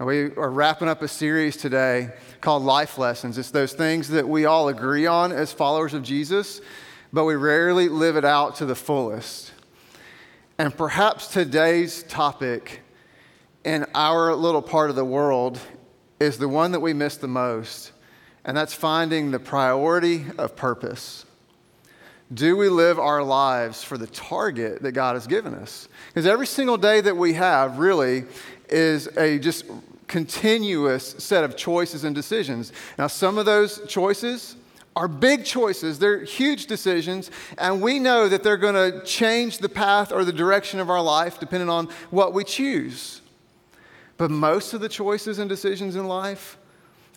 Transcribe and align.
We 0.00 0.34
are 0.36 0.50
wrapping 0.50 0.88
up 0.88 1.02
a 1.02 1.08
series 1.08 1.58
today 1.58 2.08
called 2.40 2.62
Life 2.62 2.96
Lessons. 2.96 3.36
It's 3.36 3.50
those 3.50 3.74
things 3.74 4.08
that 4.08 4.26
we 4.26 4.46
all 4.46 4.68
agree 4.68 5.04
on 5.04 5.30
as 5.30 5.52
followers 5.52 5.92
of 5.92 6.02
Jesus, 6.02 6.62
but 7.12 7.26
we 7.26 7.34
rarely 7.34 7.90
live 7.90 8.16
it 8.16 8.24
out 8.24 8.56
to 8.56 8.64
the 8.64 8.74
fullest. 8.74 9.52
And 10.56 10.74
perhaps 10.74 11.28
today's 11.28 12.02
topic 12.04 12.80
in 13.62 13.84
our 13.94 14.34
little 14.34 14.62
part 14.62 14.88
of 14.88 14.96
the 14.96 15.04
world 15.04 15.58
is 16.18 16.38
the 16.38 16.48
one 16.48 16.72
that 16.72 16.80
we 16.80 16.94
miss 16.94 17.18
the 17.18 17.28
most, 17.28 17.92
and 18.46 18.56
that's 18.56 18.72
finding 18.72 19.32
the 19.32 19.38
priority 19.38 20.24
of 20.38 20.56
purpose. 20.56 21.26
Do 22.32 22.56
we 22.56 22.70
live 22.70 22.98
our 22.98 23.22
lives 23.22 23.84
for 23.84 23.98
the 23.98 24.06
target 24.06 24.80
that 24.80 24.92
God 24.92 25.16
has 25.16 25.26
given 25.26 25.52
us? 25.54 25.88
Because 26.08 26.26
every 26.26 26.46
single 26.46 26.78
day 26.78 27.02
that 27.02 27.18
we 27.18 27.34
have 27.34 27.78
really 27.78 28.24
is 28.70 29.08
a 29.18 29.38
just 29.38 29.66
continuous 30.10 31.14
set 31.18 31.44
of 31.44 31.56
choices 31.56 32.02
and 32.02 32.16
decisions. 32.16 32.72
Now, 32.98 33.06
some 33.06 33.38
of 33.38 33.46
those 33.46 33.80
choices 33.86 34.56
are 34.96 35.06
big 35.06 35.44
choices, 35.44 36.00
they're 36.00 36.24
huge 36.24 36.66
decisions, 36.66 37.30
and 37.56 37.80
we 37.80 38.00
know 38.00 38.28
that 38.28 38.42
they're 38.42 38.56
going 38.56 38.74
to 38.74 39.04
change 39.04 39.58
the 39.58 39.68
path 39.68 40.10
or 40.10 40.24
the 40.24 40.32
direction 40.32 40.80
of 40.80 40.90
our 40.90 41.00
life 41.00 41.38
depending 41.38 41.68
on 41.68 41.88
what 42.10 42.34
we 42.34 42.42
choose. 42.42 43.20
But 44.16 44.32
most 44.32 44.74
of 44.74 44.80
the 44.80 44.88
choices 44.88 45.38
and 45.38 45.48
decisions 45.48 45.94
in 45.94 46.08
life 46.08 46.58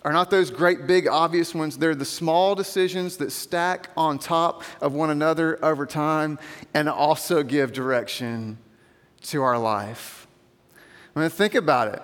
are 0.04 0.14
not 0.14 0.30
those 0.30 0.52
great 0.52 0.86
big 0.86 1.08
obvious 1.08 1.56
ones. 1.56 1.80
They're 1.80 1.96
the 1.96 2.06
small 2.06 2.54
decisions 2.54 3.18
that 3.18 3.32
stack 3.32 3.90
on 3.98 4.20
top 4.20 4.64
of 4.82 4.94
one 4.94 5.10
another 5.10 5.58
over 5.66 5.88
time 5.88 6.38
and 6.76 6.88
also 6.88 7.42
give 7.42 7.74
direction 7.74 8.60
to 9.24 9.42
our 9.42 9.58
life. 9.58 10.28
I 11.16 11.22
mean, 11.22 11.30
think 11.32 11.56
about 11.56 11.88
it. 11.88 12.04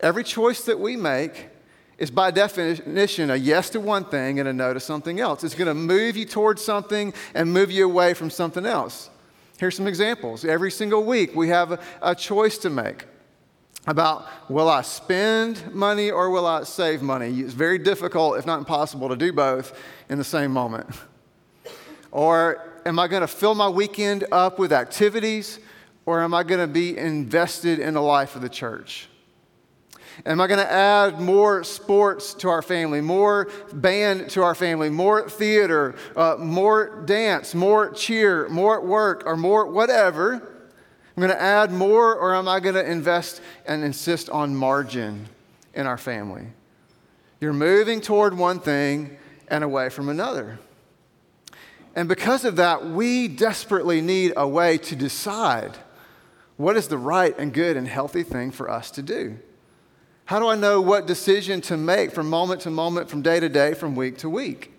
Every 0.00 0.24
choice 0.24 0.64
that 0.64 0.78
we 0.78 0.96
make 0.96 1.48
is 1.98 2.10
by 2.10 2.30
definition 2.30 3.30
a 3.30 3.36
yes 3.36 3.70
to 3.70 3.80
one 3.80 4.04
thing 4.04 4.38
and 4.38 4.48
a 4.48 4.52
no 4.52 4.72
to 4.72 4.80
something 4.80 5.18
else. 5.18 5.42
It's 5.42 5.54
going 5.54 5.66
to 5.66 5.74
move 5.74 6.16
you 6.16 6.24
towards 6.24 6.62
something 6.62 7.12
and 7.34 7.52
move 7.52 7.70
you 7.70 7.84
away 7.84 8.14
from 8.14 8.30
something 8.30 8.64
else. 8.64 9.10
Here's 9.58 9.76
some 9.76 9.88
examples. 9.88 10.44
Every 10.44 10.70
single 10.70 11.04
week, 11.04 11.34
we 11.34 11.48
have 11.48 11.72
a, 11.72 11.80
a 12.00 12.14
choice 12.14 12.58
to 12.58 12.70
make 12.70 13.04
about 13.86 14.28
will 14.48 14.68
I 14.68 14.82
spend 14.82 15.74
money 15.74 16.10
or 16.10 16.30
will 16.30 16.46
I 16.46 16.62
save 16.62 17.02
money? 17.02 17.40
It's 17.40 17.54
very 17.54 17.78
difficult, 17.78 18.38
if 18.38 18.46
not 18.46 18.58
impossible, 18.58 19.08
to 19.08 19.16
do 19.16 19.32
both 19.32 19.76
in 20.08 20.18
the 20.18 20.24
same 20.24 20.52
moment. 20.52 20.88
Or 22.10 22.66
am 22.86 22.98
I 22.98 23.06
going 23.06 23.20
to 23.20 23.28
fill 23.28 23.54
my 23.54 23.68
weekend 23.68 24.24
up 24.32 24.58
with 24.58 24.72
activities 24.72 25.58
or 26.06 26.22
am 26.22 26.32
I 26.32 26.42
going 26.42 26.60
to 26.60 26.66
be 26.66 26.96
invested 26.96 27.78
in 27.78 27.92
the 27.92 28.00
life 28.00 28.34
of 28.34 28.40
the 28.40 28.48
church? 28.48 29.10
Am 30.26 30.40
I 30.40 30.46
going 30.46 30.58
to 30.58 30.70
add 30.70 31.20
more 31.20 31.62
sports 31.62 32.34
to 32.34 32.48
our 32.48 32.62
family, 32.62 33.00
more 33.00 33.48
band 33.72 34.30
to 34.30 34.42
our 34.42 34.54
family, 34.54 34.90
more 34.90 35.28
theater, 35.28 35.94
uh, 36.16 36.36
more 36.38 37.02
dance, 37.04 37.54
more 37.54 37.90
cheer, 37.90 38.48
more 38.48 38.80
work, 38.80 39.22
or 39.26 39.36
more 39.36 39.66
whatever? 39.66 40.34
I'm 40.34 41.20
going 41.20 41.30
to 41.30 41.40
add 41.40 41.72
more, 41.72 42.14
or 42.14 42.34
am 42.34 42.48
I 42.48 42.60
going 42.60 42.74
to 42.74 42.88
invest 42.88 43.40
and 43.66 43.84
insist 43.84 44.28
on 44.30 44.54
margin 44.54 45.26
in 45.74 45.86
our 45.86 45.98
family? 45.98 46.46
You're 47.40 47.52
moving 47.52 48.00
toward 48.00 48.36
one 48.36 48.60
thing 48.60 49.16
and 49.48 49.62
away 49.62 49.88
from 49.88 50.08
another. 50.08 50.58
And 51.94 52.08
because 52.08 52.44
of 52.44 52.56
that, 52.56 52.86
we 52.86 53.28
desperately 53.28 54.00
need 54.00 54.32
a 54.36 54.46
way 54.46 54.78
to 54.78 54.96
decide 54.96 55.76
what 56.56 56.76
is 56.76 56.88
the 56.88 56.98
right 56.98 57.36
and 57.38 57.52
good 57.52 57.76
and 57.76 57.86
healthy 57.86 58.22
thing 58.22 58.50
for 58.50 58.70
us 58.70 58.90
to 58.92 59.02
do. 59.02 59.38
How 60.28 60.38
do 60.38 60.46
I 60.46 60.56
know 60.56 60.82
what 60.82 61.06
decision 61.06 61.62
to 61.62 61.78
make 61.78 62.10
from 62.10 62.28
moment 62.28 62.60
to 62.60 62.70
moment, 62.70 63.08
from 63.08 63.22
day 63.22 63.40
to 63.40 63.48
day, 63.48 63.72
from 63.72 63.96
week 63.96 64.18
to 64.18 64.28
week? 64.28 64.74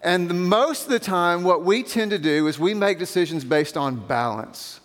And 0.00 0.48
most 0.48 0.84
of 0.84 0.88
the 0.88 0.98
time, 0.98 1.44
what 1.44 1.62
we 1.62 1.82
tend 1.82 2.10
to 2.12 2.18
do 2.18 2.46
is 2.46 2.58
we 2.58 2.72
make 2.72 2.98
decisions 2.98 3.44
based 3.44 3.76
on 3.76 3.96
balance. 3.96 4.80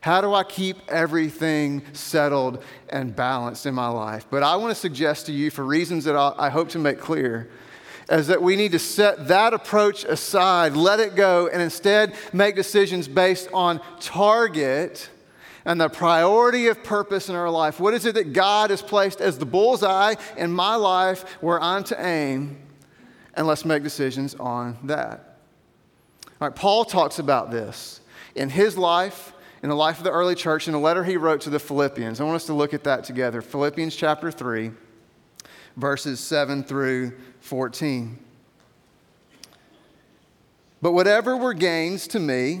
How 0.00 0.22
do 0.22 0.32
I 0.32 0.42
keep 0.42 0.78
everything 0.88 1.82
settled 1.92 2.64
and 2.88 3.14
balanced 3.14 3.66
in 3.66 3.74
my 3.74 3.88
life? 3.88 4.24
But 4.30 4.42
I 4.42 4.56
want 4.56 4.70
to 4.70 4.74
suggest 4.74 5.26
to 5.26 5.32
you, 5.32 5.50
for 5.50 5.66
reasons 5.66 6.04
that 6.04 6.16
i 6.16 6.48
hope 6.48 6.70
to 6.70 6.78
make 6.78 6.98
clear, 6.98 7.50
is 8.08 8.28
that 8.28 8.40
we 8.40 8.56
need 8.56 8.72
to 8.72 8.78
set 8.78 9.28
that 9.28 9.52
approach 9.52 10.04
aside, 10.04 10.76
let 10.76 10.98
it 10.98 11.14
go, 11.14 11.46
and 11.48 11.60
instead 11.60 12.14
make 12.32 12.56
decisions 12.56 13.06
based 13.06 13.50
on 13.52 13.82
target 14.00 15.10
and 15.64 15.80
the 15.80 15.88
priority 15.88 16.66
of 16.68 16.82
purpose 16.82 17.28
in 17.28 17.34
our 17.34 17.50
life. 17.50 17.80
What 17.80 17.94
is 17.94 18.04
it 18.04 18.14
that 18.14 18.32
God 18.32 18.70
has 18.70 18.82
placed 18.82 19.20
as 19.20 19.38
the 19.38 19.46
bullseye 19.46 20.14
in 20.36 20.52
my 20.52 20.74
life 20.74 21.22
where 21.40 21.60
I'm 21.60 21.84
to 21.84 22.06
aim? 22.06 22.58
And 23.34 23.46
let's 23.46 23.64
make 23.64 23.82
decisions 23.82 24.34
on 24.34 24.78
that. 24.84 25.38
All 26.40 26.48
right, 26.48 26.54
Paul 26.54 26.84
talks 26.84 27.18
about 27.18 27.50
this 27.50 28.00
in 28.34 28.50
his 28.50 28.76
life 28.76 29.32
in 29.64 29.70
the 29.70 29.74
life 29.74 29.96
of 29.96 30.04
the 30.04 30.10
early 30.10 30.34
church 30.34 30.68
in 30.68 30.74
a 30.74 30.78
letter 30.78 31.02
he 31.02 31.16
wrote 31.16 31.40
to 31.40 31.48
the 31.48 31.58
Philippians. 31.58 32.20
I 32.20 32.24
want 32.24 32.36
us 32.36 32.44
to 32.46 32.52
look 32.52 32.74
at 32.74 32.84
that 32.84 33.02
together. 33.02 33.40
Philippians 33.40 33.96
chapter 33.96 34.30
3, 34.30 34.70
verses 35.74 36.20
7 36.20 36.62
through 36.64 37.14
14. 37.40 38.18
But 40.82 40.92
whatever 40.92 41.34
were 41.34 41.54
gains 41.54 42.06
to 42.08 42.20
me, 42.20 42.60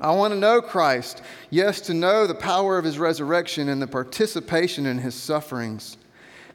I 0.00 0.10
want 0.12 0.34
to 0.34 0.38
know 0.38 0.60
Christ, 0.60 1.22
yes, 1.50 1.80
to 1.82 1.94
know 1.94 2.26
the 2.26 2.34
power 2.34 2.78
of 2.78 2.84
his 2.84 2.98
resurrection 2.98 3.68
and 3.68 3.80
the 3.80 3.86
participation 3.86 4.86
in 4.86 4.98
his 4.98 5.14
sufferings, 5.14 5.96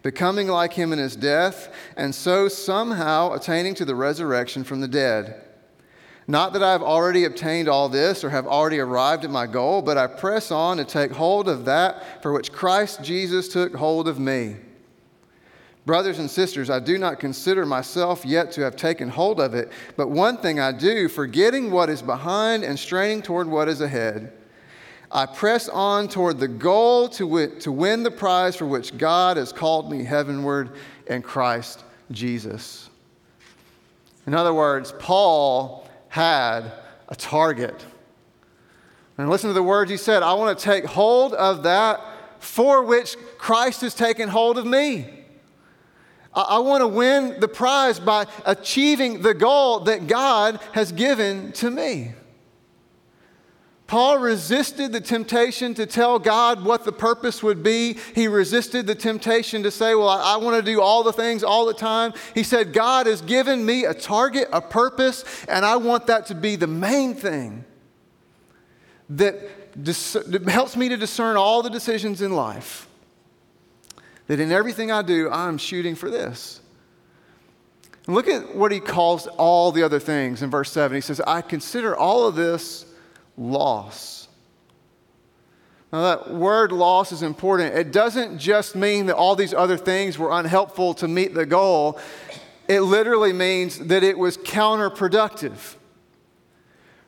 becoming 0.03 0.47
like 0.47 0.73
him 0.73 0.91
in 0.91 0.99
his 0.99 1.15
death, 1.15 1.73
and 1.95 2.13
so 2.13 2.47
somehow 2.47 3.33
attaining 3.33 3.75
to 3.75 3.85
the 3.85 3.95
resurrection 3.95 4.63
from 4.63 4.81
the 4.81 4.87
dead. 4.87 5.41
Not 6.27 6.53
that 6.53 6.61
I 6.61 6.73
have 6.73 6.83
already 6.83 7.23
obtained 7.25 7.67
all 7.67 7.89
this 7.89 8.23
or 8.23 8.29
have 8.29 8.45
already 8.45 8.77
arrived 8.77 9.23
at 9.23 9.31
my 9.31 9.47
goal, 9.47 9.81
but 9.81 9.97
I 9.97 10.05
press 10.05 10.51
on 10.51 10.77
to 10.77 10.85
take 10.85 11.11
hold 11.11 11.49
of 11.49 11.65
that 11.65 12.21
for 12.21 12.31
which 12.31 12.51
Christ 12.51 13.03
Jesus 13.03 13.47
took 13.47 13.73
hold 13.73 14.07
of 14.07 14.19
me. 14.19 14.57
Brothers 15.89 16.19
and 16.19 16.29
sisters, 16.29 16.69
I 16.69 16.79
do 16.79 16.99
not 16.99 17.19
consider 17.19 17.65
myself 17.65 18.23
yet 18.23 18.51
to 18.51 18.61
have 18.61 18.75
taken 18.75 19.09
hold 19.09 19.39
of 19.39 19.55
it, 19.55 19.71
but 19.97 20.11
one 20.11 20.37
thing 20.37 20.59
I 20.59 20.71
do, 20.71 21.09
forgetting 21.09 21.71
what 21.71 21.89
is 21.89 22.03
behind 22.03 22.63
and 22.63 22.77
straining 22.77 23.23
toward 23.23 23.47
what 23.47 23.67
is 23.67 23.81
ahead. 23.81 24.31
I 25.11 25.25
press 25.25 25.67
on 25.67 26.07
toward 26.07 26.39
the 26.39 26.47
goal 26.47 27.09
to, 27.09 27.25
win, 27.25 27.59
to 27.61 27.71
win 27.71 28.03
the 28.03 28.11
prize 28.11 28.55
for 28.55 28.67
which 28.67 28.99
God 28.99 29.37
has 29.37 29.51
called 29.51 29.91
me 29.91 30.03
heavenward 30.03 30.73
in 31.07 31.23
Christ 31.23 31.83
Jesus. 32.11 32.87
In 34.27 34.35
other 34.35 34.53
words, 34.53 34.93
Paul 34.99 35.89
had 36.09 36.71
a 37.07 37.15
target. 37.15 37.83
And 39.17 39.27
listen 39.27 39.49
to 39.49 39.55
the 39.55 39.63
words 39.63 39.89
he 39.89 39.97
said 39.97 40.21
I 40.21 40.33
want 40.33 40.55
to 40.55 40.63
take 40.63 40.85
hold 40.85 41.33
of 41.33 41.63
that 41.63 41.99
for 42.37 42.83
which 42.83 43.17
Christ 43.39 43.81
has 43.81 43.95
taken 43.95 44.29
hold 44.29 44.59
of 44.59 44.67
me. 44.67 45.15
I, 46.33 46.41
I 46.41 46.59
want 46.59 46.81
to 46.81 46.87
win 46.87 47.39
the 47.39 47.47
prize 47.47 47.99
by 47.99 48.27
achieving 48.45 49.21
the 49.21 49.33
goal 49.33 49.81
that 49.81 50.07
God 50.07 50.59
has 50.73 50.91
given 50.91 51.51
to 51.53 51.69
me. 51.69 52.13
Paul 53.89 54.19
resisted 54.19 54.91
the 54.91 55.01
temptation 55.01 55.73
to 55.73 55.87
tell 55.87 56.19
God 56.19 56.63
what 56.63 56.85
the 56.85 56.91
purpose 56.91 57.41
would 57.41 57.63
be. 57.63 57.97
He 58.13 58.27
resisted 58.27 58.85
the 58.85 58.93
temptation 58.93 59.63
to 59.63 59.71
say, 59.71 59.95
Well, 59.95 60.09
I, 60.09 60.35
I 60.35 60.37
want 60.37 60.63
to 60.63 60.71
do 60.71 60.79
all 60.79 61.01
the 61.01 61.11
things 61.11 61.43
all 61.43 61.65
the 61.65 61.73
time. 61.73 62.13
He 62.35 62.43
said, 62.43 62.71
God 62.71 63.07
has 63.07 63.21
given 63.21 63.65
me 63.65 63.85
a 63.85 63.95
target, 63.95 64.47
a 64.53 64.61
purpose, 64.61 65.25
and 65.47 65.65
I 65.65 65.77
want 65.77 66.05
that 66.05 66.27
to 66.27 66.35
be 66.35 66.55
the 66.55 66.67
main 66.67 67.15
thing 67.15 67.65
that, 69.09 69.83
dis- 69.83 70.13
that 70.13 70.47
helps 70.47 70.77
me 70.77 70.89
to 70.89 70.97
discern 70.97 71.35
all 71.35 71.63
the 71.63 71.71
decisions 71.71 72.21
in 72.21 72.35
life. 72.35 72.88
That 74.29 74.39
in 74.39 74.51
everything 74.51 74.91
I 74.91 75.01
do, 75.01 75.27
I'm 75.31 75.57
shooting 75.57 75.95
for 75.95 76.11
this. 76.11 76.61
And 78.05 78.13
look 78.13 78.27
at 78.27 78.55
what 78.55 78.71
he 78.71 78.79
calls 78.79 79.25
all 79.25 79.71
the 79.71 79.81
other 79.81 79.99
things 79.99 80.43
in 80.43 80.51
verse 80.51 80.71
7. 80.71 80.93
He 80.93 81.01
says, 81.01 81.19
I 81.25 81.41
consider 81.41 81.97
all 81.97 82.27
of 82.27 82.35
this 82.35 82.85
loss. 83.35 84.27
Now, 85.91 86.03
that 86.03 86.31
word 86.31 86.71
loss 86.71 87.11
is 87.11 87.23
important. 87.23 87.73
It 87.73 87.91
doesn't 87.91 88.37
just 88.37 88.75
mean 88.75 89.07
that 89.07 89.15
all 89.15 89.35
these 89.35 89.55
other 89.55 89.77
things 89.77 90.19
were 90.19 90.31
unhelpful 90.31 90.93
to 90.93 91.07
meet 91.07 91.33
the 91.33 91.47
goal, 91.47 91.97
it 92.67 92.81
literally 92.81 93.33
means 93.33 93.79
that 93.79 94.03
it 94.03 94.19
was 94.19 94.37
counterproductive. 94.37 95.77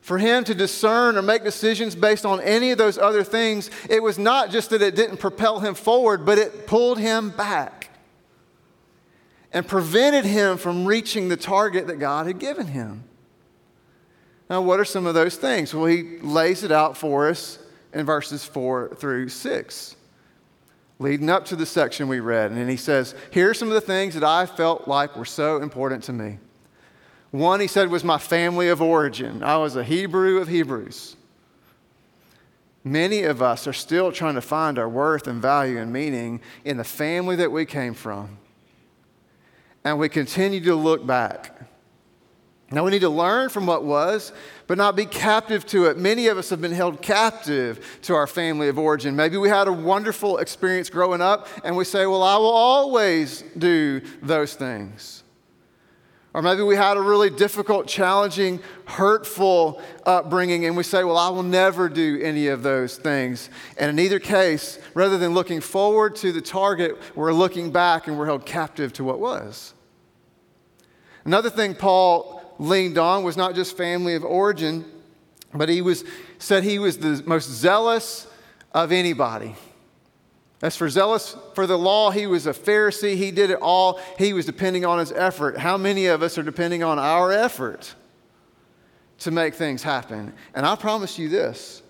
For 0.02 0.18
him 0.18 0.44
to 0.46 0.56
discern 0.56 1.16
or 1.16 1.22
make 1.22 1.44
decisions 1.44 1.96
based 1.96 2.26
on 2.26 2.42
any 2.42 2.72
of 2.72 2.80
those 2.80 2.98
other 2.98 3.24
things, 3.24 3.70
it 3.88 4.02
was 4.02 4.18
not 4.18 4.50
just 4.50 4.72
that 4.72 4.82
it 4.82 4.96
didn't 4.96 5.18
propel 5.18 5.60
him 5.60 5.76
forward, 5.76 6.26
but 6.26 6.40
it 6.40 6.66
pulled 6.66 6.98
him 6.98 7.30
back 7.30 7.90
and 9.54 9.68
prevented 9.68 10.26
him 10.26 10.58
from 10.58 10.86
reaching 10.86 11.30
the 11.30 11.38
target 11.38 11.86
that 11.88 11.98
God 11.98 12.26
had 12.26 12.40
given 12.40 12.68
him. 12.68 13.04
Now, 14.50 14.62
what 14.62 14.80
are 14.80 14.86
some 14.86 15.06
of 15.06 15.14
those 15.14 15.38
things? 15.38 15.74
Well, 15.74 15.86
he 15.86 16.18
lays 16.20 16.64
it 16.64 16.72
out 16.72 16.98
for 16.98 17.30
us 17.30 17.60
in 17.94 18.06
verses 18.06 18.44
4 18.44 18.96
through 18.96 19.30
6, 19.30 19.96
leading 21.00 21.30
up 21.30 21.46
to 21.46 21.56
the 21.56 21.66
section 21.66 22.08
we 22.08 22.20
read. 22.20 22.52
And 22.52 22.70
he 22.70 22.76
says, 22.76 23.14
Here 23.30 23.52
are 23.52 23.54
some 23.54 23.68
of 23.68 23.76
the 23.76 23.82
things 23.82 24.16
that 24.16 24.24
I 24.24 24.48
felt 24.48 24.88
like 24.88 25.16
were 25.16 25.26
so 25.26 25.62
important 25.62 26.04
to 26.06 26.14
me. 26.14 26.40
One, 27.32 27.62
he 27.62 27.68
said, 27.68 27.90
was 27.90 28.04
my 28.04 28.18
family 28.18 28.68
of 28.68 28.82
origin. 28.82 29.42
I 29.42 29.58
was 29.58 29.78
a 29.78 29.84
Hebrew 29.84 30.40
of 30.40 30.50
Hebrews. 30.50 31.16
Many 32.84 33.24
of 33.24 33.42
us 33.42 33.68
are 33.68 33.74
still 33.74 34.12
trying 34.12 34.36
to 34.36 34.42
find 34.42 34.78
our 34.78 34.90
worth 34.90 35.28
and 35.28 35.42
value 35.42 35.78
and 35.78 35.94
meaning 35.94 36.42
in 36.66 36.78
the 36.78 36.84
family 36.84 37.38
that 37.38 37.52
we 37.52 37.66
came 37.66 37.94
from. 37.94 38.38
And 39.84 39.98
we 39.98 40.10
continue 40.10 40.60
to 40.62 40.76
look 40.76 41.06
back. 41.06 41.58
Now, 42.74 42.86
we 42.86 42.92
need 42.92 43.02
to 43.02 43.10
learn 43.10 43.50
from 43.50 43.66
what 43.66 43.84
was, 43.84 44.32
but 44.66 44.78
not 44.78 44.96
be 44.96 45.06
captive 45.06 45.66
to 45.68 45.86
it. 45.86 45.98
Many 45.98 46.28
of 46.28 46.38
us 46.38 46.50
have 46.50 46.62
been 46.62 46.72
held 46.72 47.02
captive 47.02 48.00
to 48.04 48.16
our 48.16 48.28
family 48.28 48.70
of 48.70 48.80
origin. 48.80 49.16
Maybe 49.16 49.36
we 49.36 49.50
had 49.50 49.68
a 49.68 49.74
wonderful 49.74 50.38
experience 50.38 50.90
growing 50.90 51.20
up, 51.20 51.50
and 51.66 51.76
we 51.76 51.84
say, 51.84 52.06
Well, 52.06 52.24
I 52.24 52.38
will 52.38 52.46
always 52.46 53.44
do 53.58 54.02
those 54.22 54.56
things. 54.56 55.21
Or 56.34 56.42
maybe 56.42 56.62
we 56.62 56.78
had 56.78 56.96
a 56.96 57.02
really 57.02 57.30
difficult, 57.30 57.88
challenging, 57.88 58.62
hurtful 58.86 59.82
upbringing, 60.06 60.66
and 60.66 60.78
we 60.78 60.84
say, 60.84 61.04
Well, 61.04 61.18
I 61.18 61.30
will 61.30 61.44
never 61.44 61.90
do 61.90 62.22
any 62.22 62.48
of 62.48 62.64
those 62.64 62.98
things. 62.98 63.50
And 63.78 63.90
in 63.90 64.00
either 64.00 64.20
case, 64.20 64.80
rather 64.94 65.18
than 65.18 65.34
looking 65.34 65.60
forward 65.60 66.16
to 66.18 66.32
the 66.32 66.42
target, 66.42 66.98
we're 67.16 67.34
looking 67.34 67.72
back 67.72 68.08
and 68.08 68.18
we're 68.18 68.28
held 68.28 68.46
captive 68.46 68.94
to 68.94 69.04
what 69.04 69.20
was. 69.20 69.74
Another 71.26 71.50
thing 71.50 71.76
Paul 71.76 72.42
leaned 72.60 72.98
on 72.98 73.24
was 73.24 73.36
not 73.36 73.54
just 73.54 73.76
family 73.76 74.16
of 74.16 74.24
origin, 74.24 74.86
but 75.54 75.68
he 75.68 75.82
was, 75.82 76.06
said 76.40 76.64
he 76.64 76.80
was 76.80 76.98
the 76.98 77.22
most 77.26 77.50
zealous 77.50 78.26
of 78.72 78.94
anybody. 78.94 79.56
As 80.62 80.76
for 80.76 80.90
zealous 80.90 81.36
for 81.56 81.66
the 81.66 81.78
law, 81.78 82.12
he 82.12 82.28
was 82.28 82.46
a 82.46 82.54
Pharisee. 82.54 83.16
He 83.16 83.32
did 83.32 83.50
it 83.50 83.60
all. 83.62 84.00
He 84.20 84.34
was 84.34 84.46
depending 84.46 84.86
on 84.86 85.00
his 85.00 85.12
effort. 85.12 85.58
How 85.58 85.76
many 85.78 86.06
of 86.06 86.22
us 86.22 86.38
are 86.38 86.44
depending 86.44 86.84
on 86.84 87.00
our 87.00 87.32
effort 87.32 87.96
to 89.20 89.32
make 89.32 89.56
things 89.56 89.82
happen? 89.82 90.34
And 90.54 90.66
I 90.66 90.76
promise 90.76 91.18
you 91.18 91.30
this 91.30 91.82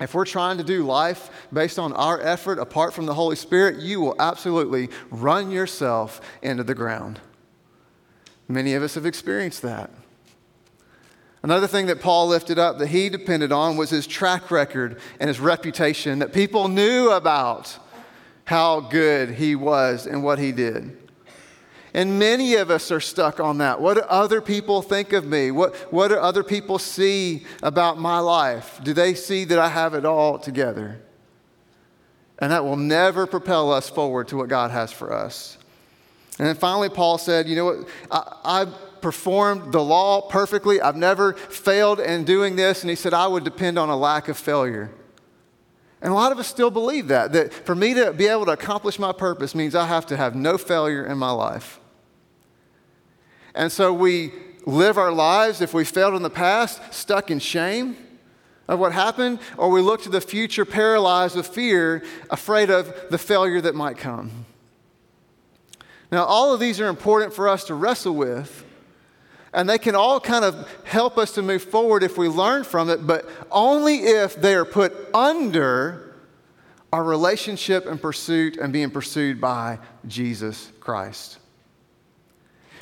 if 0.00 0.14
we're 0.14 0.24
trying 0.24 0.58
to 0.58 0.64
do 0.64 0.84
life 0.84 1.30
based 1.52 1.78
on 1.78 1.92
our 1.92 2.20
effort 2.20 2.58
apart 2.58 2.94
from 2.94 3.06
the 3.06 3.14
Holy 3.14 3.36
Spirit, 3.36 3.80
you 3.80 4.00
will 4.00 4.16
absolutely 4.18 4.88
run 5.10 5.50
yourself 5.50 6.20
into 6.42 6.64
the 6.64 6.74
ground. 6.74 7.20
Many 8.48 8.74
of 8.74 8.82
us 8.82 8.94
have 8.94 9.06
experienced 9.06 9.62
that. 9.62 9.90
Another 11.44 11.66
thing 11.66 11.88
that 11.88 12.00
Paul 12.00 12.28
lifted 12.28 12.58
up 12.58 12.78
that 12.78 12.86
he 12.86 13.10
depended 13.10 13.52
on 13.52 13.76
was 13.76 13.90
his 13.90 14.06
track 14.06 14.50
record 14.50 14.98
and 15.20 15.28
his 15.28 15.38
reputation, 15.38 16.20
that 16.20 16.32
people 16.32 16.68
knew 16.68 17.10
about 17.10 17.78
how 18.46 18.80
good 18.80 19.32
he 19.32 19.54
was 19.54 20.06
and 20.06 20.24
what 20.24 20.38
he 20.38 20.52
did. 20.52 20.96
And 21.92 22.18
many 22.18 22.54
of 22.54 22.70
us 22.70 22.90
are 22.90 22.98
stuck 22.98 23.40
on 23.40 23.58
that. 23.58 23.78
What 23.78 23.94
do 23.94 24.00
other 24.08 24.40
people 24.40 24.80
think 24.80 25.12
of 25.12 25.26
me? 25.26 25.50
What, 25.50 25.76
what 25.92 26.08
do 26.08 26.14
other 26.14 26.42
people 26.42 26.78
see 26.78 27.44
about 27.62 27.98
my 27.98 28.20
life? 28.20 28.80
Do 28.82 28.94
they 28.94 29.12
see 29.12 29.44
that 29.44 29.58
I 29.58 29.68
have 29.68 29.92
it 29.92 30.06
all 30.06 30.38
together? 30.38 30.98
And 32.38 32.52
that 32.52 32.64
will 32.64 32.76
never 32.76 33.26
propel 33.26 33.70
us 33.70 33.90
forward 33.90 34.28
to 34.28 34.38
what 34.38 34.48
God 34.48 34.70
has 34.70 34.92
for 34.92 35.12
us. 35.12 35.58
And 36.38 36.48
then 36.48 36.56
finally, 36.56 36.88
Paul 36.88 37.18
said, 37.18 37.46
You 37.48 37.56
know 37.56 37.64
what? 37.66 37.88
I, 38.10 38.62
I 38.62 38.66
performed 39.04 39.70
the 39.70 39.82
law 39.82 40.22
perfectly. 40.22 40.80
I've 40.80 40.96
never 40.96 41.34
failed 41.34 42.00
in 42.00 42.24
doing 42.24 42.56
this. 42.56 42.82
And 42.82 42.88
he 42.88 42.96
said, 42.96 43.12
I 43.12 43.26
would 43.26 43.44
depend 43.44 43.78
on 43.78 43.90
a 43.90 43.96
lack 43.98 44.28
of 44.28 44.38
failure. 44.38 44.90
And 46.00 46.10
a 46.10 46.14
lot 46.14 46.32
of 46.32 46.38
us 46.38 46.48
still 46.48 46.70
believe 46.70 47.08
that, 47.08 47.34
that 47.34 47.52
for 47.52 47.74
me 47.74 47.92
to 47.92 48.14
be 48.14 48.28
able 48.28 48.46
to 48.46 48.52
accomplish 48.52 48.98
my 48.98 49.12
purpose 49.12 49.54
means 49.54 49.74
I 49.74 49.84
have 49.84 50.06
to 50.06 50.16
have 50.16 50.34
no 50.34 50.56
failure 50.56 51.04
in 51.04 51.18
my 51.18 51.30
life. 51.32 51.80
And 53.54 53.70
so 53.70 53.92
we 53.92 54.32
live 54.64 54.96
our 54.96 55.12
lives, 55.12 55.60
if 55.60 55.74
we 55.74 55.84
failed 55.84 56.14
in 56.14 56.22
the 56.22 56.30
past, 56.30 56.80
stuck 56.90 57.30
in 57.30 57.40
shame 57.40 57.98
of 58.68 58.78
what 58.78 58.94
happened, 58.94 59.38
or 59.58 59.68
we 59.68 59.82
look 59.82 60.02
to 60.04 60.08
the 60.08 60.22
future 60.22 60.64
paralyzed 60.64 61.36
with 61.36 61.46
fear, 61.46 62.02
afraid 62.30 62.70
of 62.70 63.10
the 63.10 63.18
failure 63.18 63.60
that 63.60 63.74
might 63.74 63.98
come. 63.98 64.46
Now, 66.10 66.24
all 66.24 66.54
of 66.54 66.60
these 66.60 66.80
are 66.80 66.88
important 66.88 67.34
for 67.34 67.50
us 67.50 67.64
to 67.64 67.74
wrestle 67.74 68.14
with, 68.14 68.63
and 69.54 69.68
they 69.68 69.78
can 69.78 69.94
all 69.94 70.20
kind 70.20 70.44
of 70.44 70.68
help 70.84 71.16
us 71.16 71.32
to 71.32 71.42
move 71.42 71.62
forward 71.62 72.02
if 72.02 72.18
we 72.18 72.28
learn 72.28 72.64
from 72.64 72.90
it, 72.90 73.06
but 73.06 73.28
only 73.50 73.98
if 73.98 74.34
they 74.34 74.54
are 74.54 74.64
put 74.64 74.92
under 75.14 76.14
our 76.92 77.02
relationship 77.02 77.86
and 77.86 78.00
pursuit 78.00 78.56
and 78.56 78.72
being 78.72 78.90
pursued 78.90 79.40
by 79.40 79.78
Jesus 80.06 80.70
Christ. 80.80 81.38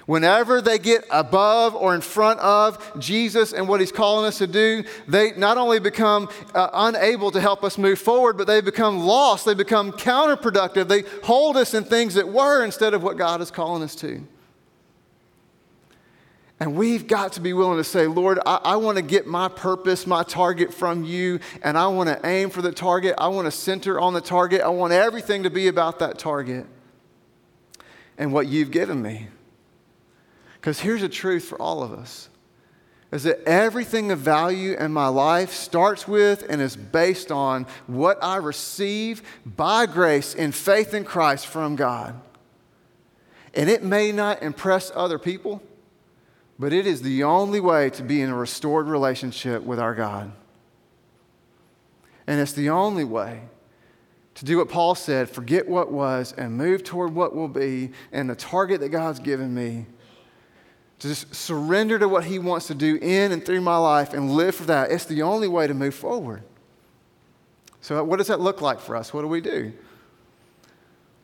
Whenever 0.06 0.60
they 0.60 0.78
get 0.78 1.04
above 1.10 1.74
or 1.76 1.94
in 1.94 2.00
front 2.00 2.40
of 2.40 2.98
Jesus 2.98 3.52
and 3.52 3.68
what 3.68 3.78
he's 3.80 3.92
calling 3.92 4.26
us 4.26 4.38
to 4.38 4.46
do, 4.46 4.82
they 5.06 5.32
not 5.32 5.58
only 5.58 5.78
become 5.78 6.28
uh, 6.54 6.68
unable 6.72 7.30
to 7.30 7.40
help 7.40 7.62
us 7.62 7.78
move 7.78 7.98
forward, 7.98 8.36
but 8.36 8.46
they 8.46 8.60
become 8.60 8.98
lost. 8.98 9.44
They 9.46 9.54
become 9.54 9.92
counterproductive. 9.92 10.88
They 10.88 11.04
hold 11.22 11.56
us 11.56 11.72
in 11.72 11.84
things 11.84 12.14
that 12.14 12.28
were 12.28 12.64
instead 12.64 12.94
of 12.94 13.02
what 13.02 13.16
God 13.16 13.40
is 13.40 13.50
calling 13.50 13.82
us 13.82 13.94
to. 13.96 14.26
And 16.62 16.76
we've 16.76 17.09
got 17.09 17.32
to 17.32 17.41
be 17.41 17.53
willing 17.53 17.79
to 17.79 17.82
say, 17.82 18.06
Lord, 18.06 18.38
I, 18.47 18.61
I 18.62 18.76
want 18.76 18.94
to 18.94 19.03
get 19.03 19.26
my 19.26 19.49
purpose, 19.49 20.06
my 20.06 20.23
target 20.23 20.73
from 20.73 21.03
you, 21.03 21.41
and 21.61 21.76
I 21.76 21.88
want 21.88 22.09
to 22.09 22.25
aim 22.25 22.50
for 22.50 22.62
the 22.62 22.70
target. 22.70 23.17
I 23.19 23.26
want 23.26 23.47
to 23.47 23.50
center 23.50 23.99
on 23.99 24.14
the 24.14 24.20
target. 24.20 24.61
I 24.61 24.69
want 24.69 24.93
everything 24.93 25.43
to 25.43 25.50
be 25.50 25.67
about 25.67 25.99
that 25.99 26.20
target 26.20 26.67
and 28.17 28.32
what 28.32 28.47
you've 28.47 28.70
given 28.70 29.03
me. 29.03 29.26
Because 30.54 30.78
here's 30.78 31.00
the 31.00 31.09
truth 31.09 31.47
for 31.47 31.61
all 31.61 31.83
of 31.83 31.92
us 31.92 32.28
is 33.11 33.25
that 33.25 33.42
everything 33.42 34.12
of 34.12 34.21
value 34.21 34.76
in 34.78 34.92
my 34.92 35.09
life 35.09 35.52
starts 35.52 36.07
with 36.07 36.49
and 36.49 36.62
is 36.62 36.76
based 36.76 37.33
on 37.33 37.66
what 37.88 38.23
I 38.23 38.37
receive 38.37 39.21
by 39.45 39.87
grace 39.87 40.33
in 40.33 40.52
faith 40.52 40.95
in 40.95 41.04
Christ 41.04 41.49
from 41.49 41.75
God. 41.75 42.21
And 43.52 43.69
it 43.69 43.83
may 43.83 44.12
not 44.12 44.45
impress 44.45 44.92
other 44.95 45.19
people, 45.19 45.61
but 46.62 46.73
it 46.73 46.87
is 46.87 47.02
the 47.02 47.25
only 47.25 47.59
way 47.59 47.90
to 47.90 48.04
be 48.04 48.21
in 48.21 48.31
a 48.31 48.37
restored 48.37 48.87
relationship 48.87 49.64
with 49.64 49.81
our 49.81 49.97
God. 49.97 50.31
And 52.25 52.40
it's 52.40 52.52
the 52.52 52.71
only 52.71 53.02
way 53.02 53.40
to 54.37 54.45
do 54.45 54.59
what 54.59 54.69
Paul 54.69 54.95
said 54.95 55.28
forget 55.28 55.66
what 55.69 55.90
was 55.90 56.33
and 56.38 56.57
move 56.57 56.85
toward 56.85 57.16
what 57.16 57.35
will 57.35 57.49
be 57.49 57.90
and 58.12 58.31
the 58.31 58.37
target 58.37 58.81
that 58.81 58.90
God's 58.90 59.19
given 59.19 59.52
me 59.52 59.87
to 61.00 61.09
just 61.09 61.35
surrender 61.35 61.99
to 61.99 62.07
what 62.07 62.23
He 62.23 62.38
wants 62.38 62.69
to 62.69 62.76
do 62.76 62.97
in 63.02 63.33
and 63.33 63.45
through 63.45 63.62
my 63.62 63.76
life 63.76 64.12
and 64.12 64.31
live 64.31 64.54
for 64.54 64.66
that. 64.66 64.92
It's 64.92 65.07
the 65.07 65.23
only 65.23 65.49
way 65.49 65.66
to 65.66 65.75
move 65.75 65.97
forward. 65.97 66.45
So, 67.81 68.04
what 68.04 68.19
does 68.19 68.28
that 68.28 68.38
look 68.38 68.61
like 68.61 68.78
for 68.78 68.95
us? 68.95 69.12
What 69.12 69.23
do 69.23 69.26
we 69.26 69.40
do? 69.40 69.73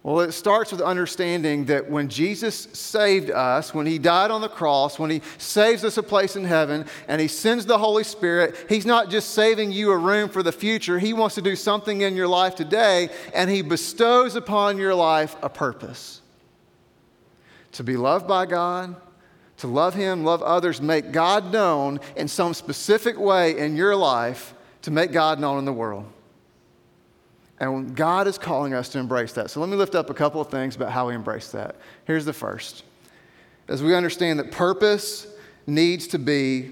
Well, 0.09 0.21
it 0.21 0.33
starts 0.33 0.73
with 0.73 0.81
understanding 0.81 1.67
that 1.67 1.91
when 1.91 2.09
Jesus 2.09 2.67
saved 2.73 3.31
us, 3.31 3.75
when 3.75 3.85
He 3.85 3.99
died 3.99 4.31
on 4.31 4.41
the 4.41 4.49
cross, 4.49 4.99
when 4.99 5.11
He 5.11 5.21
saves 5.37 5.85
us 5.85 5.99
a 5.99 6.03
place 6.03 6.35
in 6.35 6.45
heaven, 6.45 6.87
and 7.09 7.21
He 7.21 7.29
sends 7.29 7.67
the 7.67 7.77
Holy 7.77 8.05
Spirit, 8.05 8.57
He's 8.71 8.87
not 8.87 9.11
just 9.11 9.35
saving 9.35 9.71
you 9.71 9.91
a 9.91 9.99
room 9.99 10.31
for 10.31 10.43
the 10.43 10.51
future. 10.51 10.99
He 10.99 11.13
wants 11.13 11.35
to 11.35 11.43
do 11.43 11.55
something 11.55 12.01
in 12.01 12.17
your 12.17 12.27
life 12.27 12.55
today, 12.55 13.11
and 13.35 13.51
He 13.51 13.61
bestows 13.61 14.35
upon 14.35 14.79
your 14.79 14.95
life 14.95 15.37
a 15.43 15.51
purpose 15.51 16.23
to 17.73 17.85
be 17.85 17.99
loved 17.99 18.27
by 18.27 18.47
God, 18.47 18.97
to 19.59 19.67
love 19.67 19.93
Him, 19.93 20.25
love 20.25 20.41
others, 20.41 20.81
make 20.81 21.13
God 21.13 21.53
known 21.53 22.01
in 22.17 22.29
some 22.29 22.55
specific 22.55 23.19
way 23.19 23.59
in 23.59 23.77
your 23.77 23.95
life 23.95 24.55
to 24.81 24.91
make 24.91 25.13
God 25.13 25.39
known 25.39 25.59
in 25.59 25.67
the 25.67 25.73
world. 25.75 26.11
And 27.61 27.97
God 27.97 28.29
is 28.29 28.39
calling 28.39 28.73
us 28.73 28.89
to 28.91 28.99
embrace 28.99 29.33
that. 29.33 29.51
So 29.51 29.61
let 29.61 29.69
me 29.69 29.77
lift 29.77 29.95
up 29.95 30.11
a 30.11 30.15
couple 30.15 30.41
of 30.41 30.49
things 30.49 30.77
about 30.77 30.93
how 30.93 31.09
we 31.09 31.15
embrace 31.15 31.51
that. 31.53 31.77
Here's 32.05 32.25
the 32.25 32.33
first. 32.33 32.85
As 33.67 33.83
we 33.83 33.95
understand 33.95 34.39
that 34.39 34.53
purpose 34.53 35.27
needs 35.67 36.07
to 36.09 36.19
be 36.19 36.71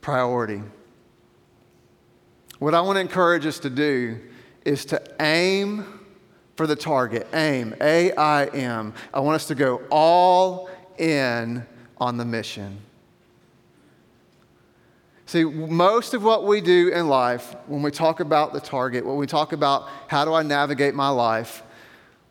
priority. 0.00 0.62
What 2.58 2.74
I 2.74 2.80
want 2.80 2.96
to 2.96 3.00
encourage 3.00 3.44
us 3.46 3.58
to 3.60 3.70
do 3.70 4.20
is 4.64 4.84
to 4.86 5.02
aim 5.20 6.00
for 6.56 6.66
the 6.66 6.76
target. 6.76 7.26
Aim, 7.32 7.74
A 7.80 8.12
I 8.12 8.46
M. 8.46 8.94
I 9.12 9.20
want 9.20 9.34
us 9.36 9.46
to 9.48 9.54
go 9.54 9.82
all 9.90 10.70
in 10.98 11.66
on 11.98 12.16
the 12.18 12.24
mission. 12.24 12.78
See, 15.30 15.44
most 15.44 16.12
of 16.12 16.24
what 16.24 16.44
we 16.44 16.60
do 16.60 16.88
in 16.88 17.06
life, 17.06 17.54
when 17.68 17.82
we 17.82 17.92
talk 17.92 18.18
about 18.18 18.52
the 18.52 18.58
target, 18.58 19.06
when 19.06 19.14
we 19.14 19.28
talk 19.28 19.52
about 19.52 19.88
how 20.08 20.24
do 20.24 20.34
I 20.34 20.42
navigate 20.42 20.92
my 20.92 21.08
life, 21.08 21.62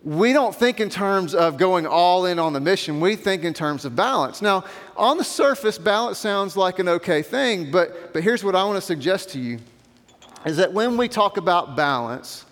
we 0.03 0.33
don't 0.33 0.53
think 0.53 0.81
in 0.81 0.89
terms 0.89 1.33
of 1.33 1.55
going 1.55 1.87
all 1.87 2.25
in 2.25 2.39
on 2.39 2.51
the 2.51 2.59
mission. 2.59 2.99
We 2.99 3.15
think 3.15 3.45
in 3.45 3.53
terms 3.53 3.85
of 3.85 3.95
balance. 3.95 4.41
Now, 4.41 4.65
on 4.97 5.17
the 5.17 5.23
surface, 5.23 5.77
balance 5.77 6.17
sounds 6.17 6.57
like 6.57 6.79
an 6.79 6.89
okay 6.89 7.21
thing, 7.21 7.71
but, 7.71 8.11
but 8.11 8.21
here's 8.21 8.43
what 8.43 8.53
I 8.53 8.65
want 8.65 8.75
to 8.75 8.81
suggest 8.81 9.29
to 9.29 9.39
you 9.39 9.59
is 10.45 10.57
that 10.57 10.73
when 10.73 10.97
we 10.97 11.07
talk 11.07 11.37
about 11.37 11.77
balance, 11.77 12.43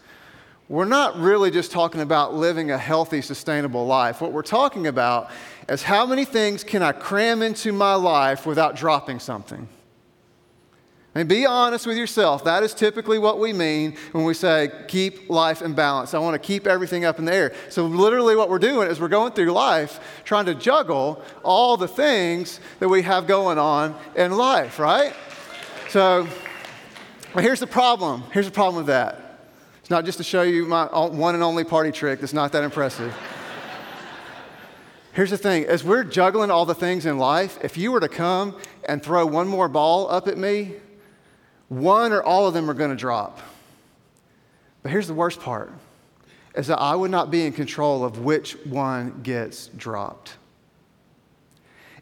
we're 0.69 0.85
not 0.85 1.19
really 1.19 1.51
just 1.51 1.73
talking 1.73 1.99
about 1.99 2.35
living 2.35 2.71
a 2.71 2.77
healthy, 2.77 3.19
sustainable 3.21 3.85
life. 3.85 4.21
What 4.21 4.31
we're 4.31 4.43
talking 4.43 4.87
about 4.87 5.29
is 5.67 5.83
how 5.83 6.05
many 6.05 6.23
things 6.23 6.63
can 6.63 6.81
I 6.81 6.93
cram 6.93 7.41
into 7.41 7.73
my 7.73 7.95
life 7.95 8.45
without 8.45 8.77
dropping 8.77 9.19
something? 9.19 9.67
And 11.17 11.27
be 11.27 11.47
honest 11.47 11.87
with 11.87 11.97
yourself. 11.97 12.43
That 12.43 12.61
is 12.61 12.75
typically 12.75 13.17
what 13.17 13.39
we 13.39 13.51
mean 13.51 13.95
when 14.11 14.23
we 14.23 14.35
say 14.35 14.69
keep 14.87 15.31
life 15.31 15.63
in 15.63 15.73
balance. 15.73 16.13
I 16.13 16.19
want 16.19 16.35
to 16.35 16.39
keep 16.39 16.67
everything 16.67 17.05
up 17.05 17.17
in 17.17 17.25
the 17.25 17.33
air. 17.33 17.53
So, 17.69 17.87
literally, 17.87 18.35
what 18.35 18.51
we're 18.51 18.59
doing 18.59 18.87
is 18.87 18.99
we're 18.99 19.07
going 19.07 19.31
through 19.31 19.51
life 19.51 19.99
trying 20.25 20.45
to 20.45 20.53
juggle 20.53 21.23
all 21.41 21.75
the 21.75 21.87
things 21.87 22.59
that 22.79 22.87
we 22.87 23.01
have 23.01 23.25
going 23.25 23.57
on 23.57 23.95
in 24.15 24.37
life, 24.37 24.77
right? 24.77 25.15
So, 25.89 26.27
well, 27.33 27.43
here's 27.43 27.61
the 27.61 27.65
problem. 27.65 28.21
Here's 28.31 28.45
the 28.45 28.51
problem 28.51 28.75
with 28.75 28.87
that. 28.87 29.39
It's 29.79 29.89
not 29.89 30.05
just 30.05 30.19
to 30.19 30.23
show 30.23 30.43
you 30.43 30.67
my 30.67 30.85
one 30.85 31.33
and 31.33 31.43
only 31.43 31.63
party 31.63 31.91
trick 31.91 32.19
that's 32.19 32.31
not 32.31 32.51
that 32.51 32.63
impressive. 32.63 33.11
Here's 35.13 35.31
the 35.31 35.37
thing 35.39 35.65
as 35.65 35.83
we're 35.83 36.03
juggling 36.03 36.51
all 36.51 36.67
the 36.67 36.75
things 36.75 37.07
in 37.07 37.17
life, 37.17 37.57
if 37.63 37.75
you 37.75 37.91
were 37.91 38.01
to 38.01 38.07
come 38.07 38.55
and 38.87 39.01
throw 39.01 39.25
one 39.25 39.47
more 39.47 39.67
ball 39.67 40.11
up 40.11 40.27
at 40.27 40.37
me, 40.37 40.75
one 41.69 42.13
or 42.13 42.23
all 42.23 42.47
of 42.47 42.53
them 42.53 42.69
are 42.69 42.73
going 42.73 42.89
to 42.91 42.95
drop. 42.95 43.39
But 44.83 44.91
here's 44.91 45.07
the 45.07 45.13
worst 45.13 45.39
part 45.39 45.71
is 46.55 46.67
that 46.67 46.79
I 46.79 46.95
would 46.95 47.11
not 47.11 47.29
be 47.29 47.45
in 47.45 47.53
control 47.53 48.03
of 48.03 48.19
which 48.19 48.53
one 48.65 49.21
gets 49.21 49.67
dropped. 49.67 50.35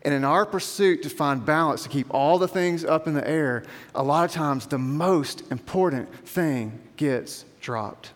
And 0.02 0.14
in 0.14 0.24
our 0.24 0.46
pursuit 0.46 1.02
to 1.04 1.10
find 1.10 1.46
balance, 1.46 1.84
to 1.84 1.90
keep 1.90 2.06
all 2.12 2.38
the 2.38 2.48
things 2.48 2.86
up 2.86 3.08
in 3.08 3.16
the 3.16 3.28
air, 3.28 3.64
a 3.94 4.04
lot 4.04 4.24
of 4.24 4.32
times 4.32 4.68
the 4.68 4.78
most 4.78 5.52
important 5.52 6.14
thing 6.28 6.80
gets 6.96 7.44
dropped. 7.60 8.12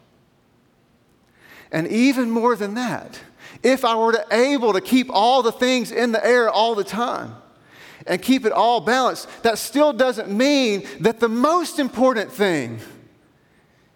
And 1.72 1.88
even 1.88 2.30
more 2.30 2.56
than 2.56 2.76
that, 2.76 3.20
if 3.64 3.84
I 3.84 3.96
were 3.96 4.14
to 4.14 4.26
able 4.32 4.74
to 4.74 4.82
keep 4.82 5.08
all 5.10 5.42
the 5.42 5.52
things 5.52 5.92
in 5.92 6.12
the 6.12 6.26
air 6.26 6.50
all 6.50 6.76
the 6.76 6.84
time, 6.84 7.36
and 8.08 8.22
keep 8.22 8.46
it 8.46 8.52
all 8.52 8.82
balanced, 8.82 9.28
that 9.44 9.58
still 9.58 9.94
doesn't 9.94 10.30
mean 10.30 10.88
that 11.00 11.20
the 11.20 11.30
most 11.30 11.80
important 11.80 12.32
thing 12.32 12.80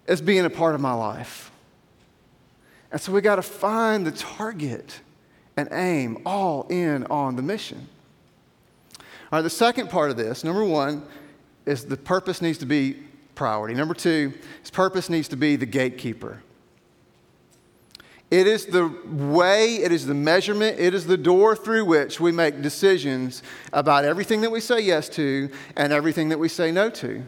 is 0.06 0.20
being 0.20 0.44
a 0.44 0.50
part 0.50 0.74
of 0.74 0.80
my 0.80 0.92
life. 0.92 1.50
And 2.92 3.00
so 3.00 3.10
we 3.10 3.20
got 3.20 3.36
to 3.36 3.42
find 3.42 4.06
the 4.06 4.12
target 4.12 5.00
and 5.56 5.68
aim 5.72 6.18
all 6.24 6.66
in 6.68 7.04
on 7.06 7.34
the 7.34 7.42
mission. 7.42 7.88
All 9.00 9.38
right, 9.38 9.42
the 9.42 9.50
second 9.50 9.90
part 9.90 10.10
of 10.10 10.16
this, 10.16 10.44
number 10.44 10.64
one, 10.64 11.02
is 11.66 11.86
the 11.86 11.96
purpose 11.96 12.40
needs 12.40 12.58
to 12.58 12.66
be 12.66 12.96
priority. 13.34 13.74
Number 13.74 13.94
two, 13.94 14.32
his 14.60 14.70
purpose 14.70 15.10
needs 15.10 15.26
to 15.28 15.36
be 15.36 15.56
the 15.56 15.66
gatekeeper. 15.66 16.40
It 18.30 18.46
is 18.46 18.66
the 18.66 18.88
way, 19.06 19.76
it 19.76 19.92
is 19.92 20.06
the 20.06 20.14
measurement, 20.14 20.78
it 20.78 20.94
is 20.94 21.06
the 21.06 21.16
door 21.16 21.54
through 21.54 21.84
which 21.84 22.20
we 22.20 22.32
make 22.32 22.62
decisions 22.62 23.42
about 23.72 24.04
everything 24.04 24.40
that 24.40 24.50
we 24.50 24.60
say 24.60 24.80
yes 24.80 25.08
to 25.10 25.50
and 25.76 25.92
everything 25.92 26.30
that 26.30 26.38
we 26.38 26.48
say 26.48 26.72
no 26.72 26.90
to. 26.90 27.22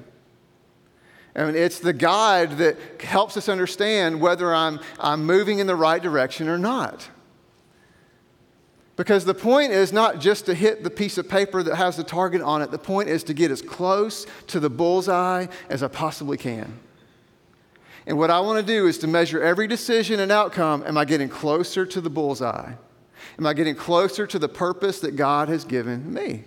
And 1.34 1.54
it's 1.54 1.80
the 1.80 1.92
guide 1.92 2.52
that 2.58 2.78
helps 3.00 3.36
us 3.36 3.48
understand 3.48 4.20
whether 4.20 4.54
I'm, 4.54 4.80
I'm 4.98 5.26
moving 5.26 5.58
in 5.58 5.66
the 5.66 5.76
right 5.76 6.02
direction 6.02 6.48
or 6.48 6.56
not. 6.56 7.08
Because 8.96 9.26
the 9.26 9.34
point 9.34 9.72
is 9.72 9.92
not 9.92 10.18
just 10.18 10.46
to 10.46 10.54
hit 10.54 10.82
the 10.82 10.88
piece 10.88 11.18
of 11.18 11.28
paper 11.28 11.62
that 11.62 11.76
has 11.76 11.98
the 11.98 12.04
target 12.04 12.40
on 12.40 12.62
it, 12.62 12.70
the 12.70 12.78
point 12.78 13.10
is 13.10 13.22
to 13.24 13.34
get 13.34 13.50
as 13.50 13.60
close 13.60 14.26
to 14.46 14.58
the 14.58 14.70
bullseye 14.70 15.46
as 15.68 15.82
I 15.82 15.88
possibly 15.88 16.38
can. 16.38 16.80
And 18.06 18.16
what 18.16 18.30
I 18.30 18.40
want 18.40 18.64
to 18.64 18.72
do 18.72 18.86
is 18.86 18.98
to 18.98 19.06
measure 19.06 19.42
every 19.42 19.66
decision 19.66 20.20
and 20.20 20.30
outcome. 20.30 20.84
Am 20.86 20.96
I 20.96 21.04
getting 21.04 21.28
closer 21.28 21.84
to 21.86 22.00
the 22.00 22.10
bullseye? 22.10 22.72
Am 23.38 23.46
I 23.46 23.52
getting 23.52 23.74
closer 23.74 24.26
to 24.26 24.38
the 24.38 24.48
purpose 24.48 25.00
that 25.00 25.16
God 25.16 25.48
has 25.48 25.64
given 25.64 26.12
me? 26.12 26.44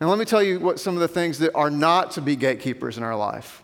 Now, 0.00 0.08
let 0.08 0.18
me 0.18 0.24
tell 0.24 0.42
you 0.42 0.60
what 0.60 0.78
some 0.78 0.94
of 0.94 1.00
the 1.00 1.08
things 1.08 1.38
that 1.38 1.54
are 1.54 1.70
not 1.70 2.12
to 2.12 2.20
be 2.20 2.36
gatekeepers 2.36 2.96
in 2.96 3.02
our 3.02 3.16
life. 3.16 3.62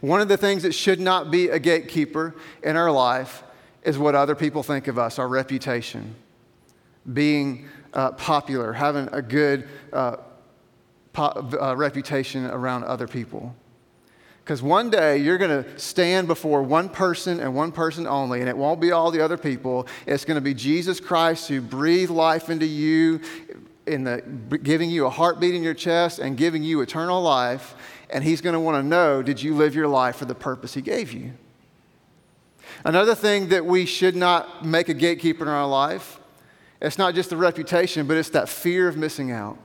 One 0.00 0.20
of 0.20 0.28
the 0.28 0.36
things 0.36 0.64
that 0.64 0.72
should 0.72 1.00
not 1.00 1.30
be 1.30 1.48
a 1.48 1.58
gatekeeper 1.58 2.34
in 2.62 2.76
our 2.76 2.90
life 2.90 3.44
is 3.82 3.98
what 3.98 4.14
other 4.14 4.34
people 4.34 4.62
think 4.62 4.88
of 4.88 4.98
us, 4.98 5.18
our 5.18 5.28
reputation, 5.28 6.14
being 7.12 7.68
uh, 7.94 8.12
popular, 8.12 8.72
having 8.72 9.08
a 9.12 9.22
good 9.22 9.68
uh, 9.92 10.16
po- 11.12 11.50
uh, 11.60 11.74
reputation 11.76 12.46
around 12.46 12.84
other 12.84 13.06
people. 13.06 13.54
Because 14.44 14.60
one 14.60 14.90
day 14.90 15.18
you're 15.18 15.38
going 15.38 15.62
to 15.62 15.78
stand 15.78 16.26
before 16.26 16.62
one 16.62 16.88
person 16.88 17.38
and 17.38 17.54
one 17.54 17.70
person 17.70 18.08
only, 18.08 18.40
and 18.40 18.48
it 18.48 18.56
won't 18.56 18.80
be 18.80 18.90
all 18.90 19.12
the 19.12 19.24
other 19.24 19.36
people. 19.36 19.86
It's 20.04 20.24
going 20.24 20.34
to 20.34 20.40
be 20.40 20.52
Jesus 20.52 20.98
Christ 20.98 21.48
who 21.48 21.60
breathed 21.60 22.10
life 22.10 22.50
into 22.50 22.66
you, 22.66 23.20
in 23.86 24.02
the, 24.04 24.20
giving 24.62 24.90
you 24.90 25.06
a 25.06 25.10
heartbeat 25.10 25.54
in 25.54 25.62
your 25.62 25.74
chest 25.74 26.18
and 26.18 26.36
giving 26.36 26.64
you 26.64 26.80
eternal 26.80 27.22
life. 27.22 27.76
And 28.10 28.24
He's 28.24 28.40
going 28.40 28.54
to 28.54 28.60
want 28.60 28.82
to 28.82 28.82
know 28.82 29.22
did 29.22 29.40
you 29.40 29.54
live 29.54 29.76
your 29.76 29.88
life 29.88 30.16
for 30.16 30.24
the 30.24 30.34
purpose 30.34 30.74
He 30.74 30.82
gave 30.82 31.12
you? 31.12 31.32
Another 32.84 33.14
thing 33.14 33.48
that 33.50 33.64
we 33.64 33.86
should 33.86 34.16
not 34.16 34.64
make 34.64 34.88
a 34.88 34.94
gatekeeper 34.94 35.44
in 35.44 35.48
our 35.48 35.66
life, 35.68 36.18
it's 36.80 36.98
not 36.98 37.14
just 37.14 37.30
the 37.30 37.36
reputation, 37.36 38.08
but 38.08 38.16
it's 38.16 38.30
that 38.30 38.48
fear 38.48 38.88
of 38.88 38.96
missing 38.96 39.30
out. 39.30 39.56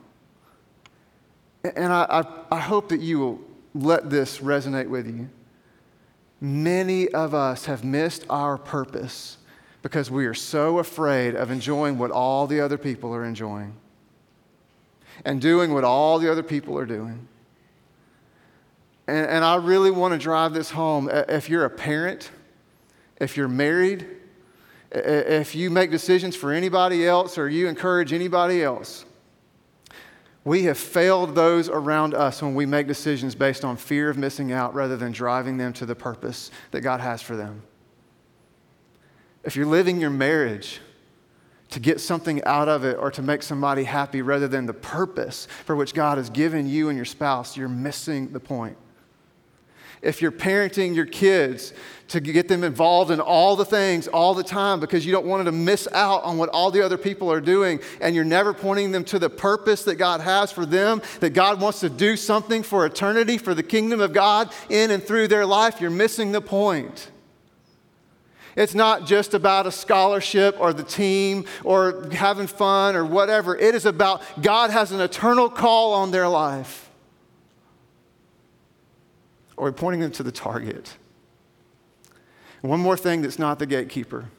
And 1.64 1.92
I, 1.92 2.24
I, 2.50 2.56
I 2.56 2.60
hope 2.60 2.90
that 2.90 3.00
you 3.00 3.18
will 3.18 3.47
let 3.82 4.10
this 4.10 4.38
resonate 4.38 4.88
with 4.88 5.06
you. 5.06 5.28
Many 6.40 7.08
of 7.08 7.34
us 7.34 7.66
have 7.66 7.84
missed 7.84 8.24
our 8.30 8.58
purpose 8.58 9.38
because 9.82 10.10
we 10.10 10.26
are 10.26 10.34
so 10.34 10.78
afraid 10.78 11.34
of 11.34 11.50
enjoying 11.50 11.98
what 11.98 12.10
all 12.10 12.46
the 12.46 12.60
other 12.60 12.78
people 12.78 13.14
are 13.14 13.24
enjoying 13.24 13.74
and 15.24 15.40
doing 15.40 15.72
what 15.72 15.84
all 15.84 16.18
the 16.18 16.30
other 16.30 16.42
people 16.42 16.78
are 16.78 16.86
doing. 16.86 17.26
And, 19.06 19.26
and 19.26 19.44
I 19.44 19.56
really 19.56 19.90
want 19.90 20.12
to 20.12 20.18
drive 20.18 20.52
this 20.52 20.70
home. 20.70 21.08
If 21.10 21.48
you're 21.48 21.64
a 21.64 21.70
parent, 21.70 22.30
if 23.20 23.36
you're 23.36 23.48
married, 23.48 24.06
if 24.90 25.54
you 25.54 25.70
make 25.70 25.90
decisions 25.90 26.36
for 26.36 26.52
anybody 26.52 27.06
else 27.06 27.36
or 27.36 27.48
you 27.48 27.68
encourage 27.68 28.12
anybody 28.12 28.62
else, 28.62 29.04
we 30.48 30.62
have 30.62 30.78
failed 30.78 31.34
those 31.34 31.68
around 31.68 32.14
us 32.14 32.40
when 32.40 32.54
we 32.54 32.64
make 32.64 32.86
decisions 32.86 33.34
based 33.34 33.66
on 33.66 33.76
fear 33.76 34.08
of 34.08 34.16
missing 34.16 34.50
out 34.50 34.74
rather 34.74 34.96
than 34.96 35.12
driving 35.12 35.58
them 35.58 35.74
to 35.74 35.84
the 35.84 35.94
purpose 35.94 36.50
that 36.70 36.80
God 36.80 37.00
has 37.00 37.20
for 37.20 37.36
them. 37.36 37.62
If 39.44 39.56
you're 39.56 39.66
living 39.66 40.00
your 40.00 40.08
marriage 40.08 40.80
to 41.68 41.78
get 41.78 42.00
something 42.00 42.42
out 42.44 42.66
of 42.66 42.82
it 42.82 42.96
or 42.96 43.10
to 43.10 43.20
make 43.20 43.42
somebody 43.42 43.84
happy 43.84 44.22
rather 44.22 44.48
than 44.48 44.64
the 44.64 44.72
purpose 44.72 45.46
for 45.66 45.76
which 45.76 45.92
God 45.92 46.16
has 46.16 46.30
given 46.30 46.66
you 46.66 46.88
and 46.88 46.96
your 46.96 47.04
spouse, 47.04 47.54
you're 47.54 47.68
missing 47.68 48.32
the 48.32 48.40
point 48.40 48.78
if 50.02 50.22
you're 50.22 50.32
parenting 50.32 50.94
your 50.94 51.06
kids 51.06 51.72
to 52.08 52.20
get 52.20 52.48
them 52.48 52.64
involved 52.64 53.10
in 53.10 53.20
all 53.20 53.54
the 53.54 53.64
things 53.64 54.08
all 54.08 54.34
the 54.34 54.42
time 54.42 54.80
because 54.80 55.04
you 55.04 55.12
don't 55.12 55.26
want 55.26 55.44
them 55.44 55.54
to 55.54 55.60
miss 55.60 55.86
out 55.92 56.24
on 56.24 56.38
what 56.38 56.48
all 56.50 56.70
the 56.70 56.82
other 56.82 56.96
people 56.96 57.30
are 57.30 57.40
doing 57.40 57.80
and 58.00 58.14
you're 58.14 58.24
never 58.24 58.54
pointing 58.54 58.92
them 58.92 59.04
to 59.04 59.18
the 59.18 59.28
purpose 59.28 59.84
that 59.84 59.96
God 59.96 60.20
has 60.20 60.50
for 60.50 60.64
them, 60.64 61.02
that 61.20 61.30
God 61.30 61.60
wants 61.60 61.80
to 61.80 61.90
do 61.90 62.16
something 62.16 62.62
for 62.62 62.86
eternity, 62.86 63.36
for 63.38 63.54
the 63.54 63.62
kingdom 63.62 64.00
of 64.00 64.12
God 64.12 64.50
in 64.68 64.90
and 64.90 65.02
through 65.02 65.28
their 65.28 65.44
life, 65.44 65.80
you're 65.80 65.90
missing 65.90 66.32
the 66.32 66.40
point. 66.40 67.10
It's 68.56 68.74
not 68.74 69.06
just 69.06 69.34
about 69.34 69.66
a 69.66 69.70
scholarship 69.70 70.56
or 70.58 70.72
the 70.72 70.82
team 70.82 71.44
or 71.62 72.08
having 72.10 72.48
fun 72.48 72.96
or 72.96 73.04
whatever. 73.04 73.56
It 73.56 73.74
is 73.74 73.86
about 73.86 74.22
God 74.40 74.70
has 74.70 74.90
an 74.90 75.00
eternal 75.00 75.48
call 75.48 75.92
on 75.92 76.10
their 76.10 76.28
life 76.28 76.87
or 79.58 79.64
we're 79.64 79.72
pointing 79.72 80.00
them 80.00 80.12
to 80.12 80.22
the 80.22 80.32
target. 80.32 80.96
And 82.62 82.70
one 82.70 82.80
more 82.80 82.96
thing 82.96 83.22
that's 83.22 83.38
not 83.38 83.58
the 83.58 83.66
gatekeeper 83.66 84.30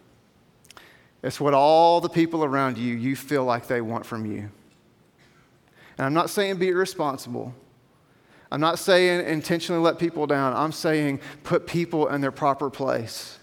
it's 1.21 1.39
what 1.39 1.53
all 1.53 1.99
the 1.99 2.09
people 2.09 2.45
around 2.45 2.77
you 2.77 2.95
you 2.95 3.15
feel 3.15 3.43
like 3.43 3.67
they 3.67 3.81
want 3.81 4.05
from 4.05 4.25
you. 4.25 4.49
And 5.97 6.05
I'm 6.05 6.13
not 6.13 6.29
saying 6.29 6.57
be 6.57 6.69
irresponsible. 6.69 7.53
I'm 8.51 8.61
not 8.61 8.79
saying 8.79 9.27
intentionally 9.27 9.81
let 9.81 9.99
people 9.99 10.25
down. 10.25 10.53
I'm 10.53 10.71
saying 10.71 11.19
put 11.43 11.67
people 11.67 12.07
in 12.07 12.21
their 12.21 12.31
proper 12.31 12.69
place. 12.69 13.37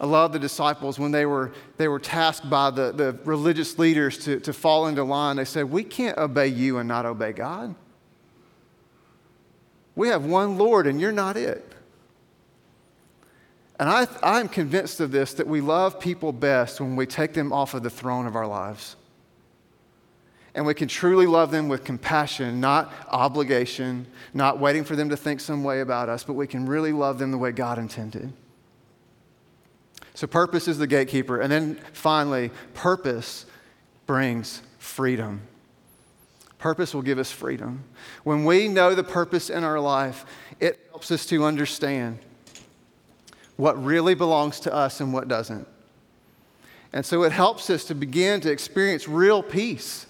I 0.00 0.06
love 0.06 0.32
the 0.32 0.38
disciples 0.38 0.98
when 0.98 1.10
they 1.10 1.26
were, 1.26 1.52
they 1.76 1.88
were 1.88 1.98
tasked 1.98 2.48
by 2.48 2.70
the, 2.70 2.92
the 2.92 3.18
religious 3.24 3.78
leaders 3.78 4.16
to, 4.18 4.40
to 4.40 4.52
fall 4.52 4.86
into 4.86 5.02
line. 5.04 5.36
They 5.36 5.44
said, 5.44 5.70
We 5.70 5.84
can't 5.84 6.16
obey 6.16 6.48
you 6.48 6.78
and 6.78 6.88
not 6.88 7.04
obey 7.04 7.32
God. 7.32 7.74
We 9.98 10.10
have 10.10 10.24
one 10.24 10.58
Lord 10.58 10.86
and 10.86 11.00
you're 11.00 11.10
not 11.10 11.36
it. 11.36 11.72
And 13.80 13.88
I, 13.88 14.06
I'm 14.22 14.48
convinced 14.48 15.00
of 15.00 15.10
this 15.10 15.34
that 15.34 15.48
we 15.48 15.60
love 15.60 15.98
people 15.98 16.30
best 16.30 16.80
when 16.80 16.94
we 16.94 17.04
take 17.04 17.32
them 17.32 17.52
off 17.52 17.74
of 17.74 17.82
the 17.82 17.90
throne 17.90 18.24
of 18.24 18.36
our 18.36 18.46
lives. 18.46 18.94
And 20.54 20.64
we 20.64 20.72
can 20.72 20.86
truly 20.86 21.26
love 21.26 21.50
them 21.50 21.66
with 21.68 21.82
compassion, 21.82 22.60
not 22.60 22.92
obligation, 23.08 24.06
not 24.32 24.60
waiting 24.60 24.84
for 24.84 24.94
them 24.94 25.08
to 25.08 25.16
think 25.16 25.40
some 25.40 25.64
way 25.64 25.80
about 25.80 26.08
us, 26.08 26.22
but 26.22 26.34
we 26.34 26.46
can 26.46 26.66
really 26.66 26.92
love 26.92 27.18
them 27.18 27.32
the 27.32 27.38
way 27.38 27.50
God 27.50 27.76
intended. 27.76 28.32
So, 30.14 30.28
purpose 30.28 30.68
is 30.68 30.78
the 30.78 30.86
gatekeeper. 30.86 31.40
And 31.40 31.50
then 31.50 31.74
finally, 31.92 32.52
purpose 32.72 33.46
brings 34.06 34.62
freedom. 34.78 35.42
Purpose 36.58 36.92
will 36.92 37.02
give 37.02 37.18
us 37.18 37.30
freedom. 37.30 37.84
When 38.24 38.44
we 38.44 38.68
know 38.68 38.94
the 38.94 39.04
purpose 39.04 39.48
in 39.48 39.62
our 39.62 39.78
life, 39.78 40.26
it 40.58 40.78
helps 40.90 41.10
us 41.10 41.24
to 41.26 41.44
understand 41.44 42.18
what 43.56 43.82
really 43.82 44.14
belongs 44.14 44.60
to 44.60 44.74
us 44.74 45.00
and 45.00 45.12
what 45.12 45.28
doesn't. 45.28 45.66
And 46.92 47.04
so 47.04 47.22
it 47.22 47.32
helps 47.32 47.70
us 47.70 47.84
to 47.84 47.94
begin 47.94 48.40
to 48.40 48.50
experience 48.50 49.06
real 49.06 49.42
peace 49.42 50.06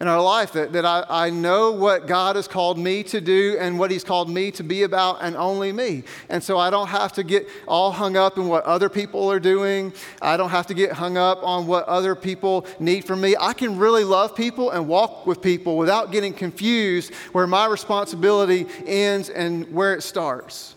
in 0.00 0.08
our 0.08 0.20
life 0.20 0.52
that, 0.52 0.72
that 0.72 0.84
I, 0.84 1.04
I 1.08 1.30
know 1.30 1.72
what 1.72 2.06
God 2.06 2.36
has 2.36 2.46
called 2.46 2.78
me 2.78 3.02
to 3.04 3.20
do 3.20 3.56
and 3.58 3.78
what 3.78 3.90
He's 3.90 4.04
called 4.04 4.28
me 4.28 4.50
to 4.52 4.62
be 4.62 4.82
about, 4.82 5.18
and 5.22 5.36
only 5.36 5.72
me. 5.72 6.02
And 6.28 6.42
so 6.42 6.58
I 6.58 6.70
don't 6.70 6.88
have 6.88 7.12
to 7.14 7.22
get 7.22 7.48
all 7.66 7.92
hung 7.92 8.16
up 8.16 8.36
in 8.36 8.46
what 8.46 8.64
other 8.64 8.88
people 8.88 9.30
are 9.30 9.40
doing. 9.40 9.92
I 10.20 10.36
don't 10.36 10.50
have 10.50 10.66
to 10.66 10.74
get 10.74 10.92
hung 10.92 11.16
up 11.16 11.42
on 11.42 11.66
what 11.66 11.84
other 11.86 12.14
people 12.14 12.66
need 12.78 13.04
from 13.04 13.20
me. 13.20 13.36
I 13.40 13.52
can 13.54 13.78
really 13.78 14.04
love 14.04 14.36
people 14.36 14.70
and 14.70 14.86
walk 14.86 15.26
with 15.26 15.40
people 15.40 15.78
without 15.78 16.12
getting 16.12 16.34
confused 16.34 17.14
where 17.32 17.46
my 17.46 17.66
responsibility 17.66 18.66
ends 18.84 19.30
and 19.30 19.72
where 19.72 19.94
it 19.94 20.02
starts. 20.02 20.74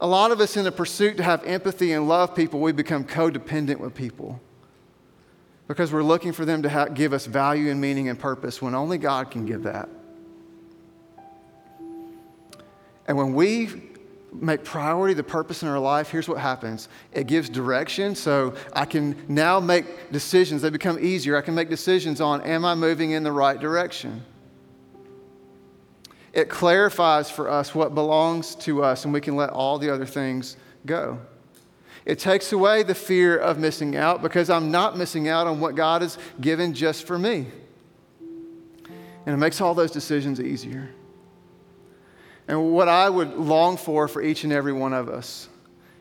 A 0.00 0.06
lot 0.06 0.30
of 0.30 0.40
us, 0.40 0.56
in 0.56 0.64
the 0.64 0.70
pursuit 0.70 1.16
to 1.16 1.22
have 1.24 1.42
empathy 1.44 1.92
and 1.92 2.06
love 2.06 2.34
people, 2.34 2.60
we 2.60 2.70
become 2.70 3.04
codependent 3.04 3.80
with 3.80 3.94
people 3.94 4.40
because 5.68 5.92
we're 5.92 6.02
looking 6.02 6.32
for 6.32 6.44
them 6.44 6.62
to 6.62 6.68
ha- 6.68 6.86
give 6.86 7.12
us 7.12 7.26
value 7.26 7.70
and 7.70 7.80
meaning 7.80 8.08
and 8.08 8.18
purpose 8.18 8.60
when 8.60 8.74
only 8.74 8.98
God 8.98 9.30
can 9.30 9.46
give 9.46 9.62
that. 9.62 9.88
And 13.06 13.16
when 13.16 13.34
we 13.34 13.82
make 14.32 14.64
priority 14.64 15.14
the 15.14 15.22
purpose 15.22 15.62
in 15.62 15.68
our 15.68 15.78
life, 15.78 16.10
here's 16.10 16.28
what 16.28 16.38
happens 16.38 16.88
it 17.12 17.26
gives 17.26 17.48
direction. 17.48 18.14
So 18.14 18.54
I 18.72 18.86
can 18.86 19.16
now 19.28 19.60
make 19.60 20.10
decisions, 20.10 20.62
they 20.62 20.70
become 20.70 20.98
easier. 20.98 21.36
I 21.36 21.42
can 21.42 21.54
make 21.54 21.68
decisions 21.68 22.20
on 22.20 22.42
am 22.42 22.64
I 22.64 22.74
moving 22.74 23.12
in 23.12 23.22
the 23.22 23.32
right 23.32 23.58
direction? 23.58 24.24
It 26.32 26.48
clarifies 26.48 27.30
for 27.30 27.48
us 27.50 27.74
what 27.74 27.94
belongs 27.94 28.54
to 28.56 28.84
us, 28.84 29.04
and 29.04 29.12
we 29.12 29.20
can 29.20 29.34
let 29.34 29.50
all 29.50 29.78
the 29.78 29.90
other 29.90 30.06
things 30.06 30.56
go. 30.86 31.18
It 32.08 32.18
takes 32.18 32.52
away 32.52 32.84
the 32.84 32.94
fear 32.94 33.36
of 33.36 33.58
missing 33.58 33.94
out 33.94 34.22
because 34.22 34.48
I'm 34.48 34.70
not 34.70 34.96
missing 34.96 35.28
out 35.28 35.46
on 35.46 35.60
what 35.60 35.74
God 35.74 36.00
has 36.00 36.16
given 36.40 36.72
just 36.72 37.06
for 37.06 37.18
me. 37.18 37.46
And 39.26 39.34
it 39.34 39.36
makes 39.36 39.60
all 39.60 39.74
those 39.74 39.90
decisions 39.90 40.40
easier. 40.40 40.88
And 42.48 42.72
what 42.72 42.88
I 42.88 43.10
would 43.10 43.34
long 43.34 43.76
for 43.76 44.08
for 44.08 44.22
each 44.22 44.42
and 44.42 44.54
every 44.54 44.72
one 44.72 44.94
of 44.94 45.10
us 45.10 45.50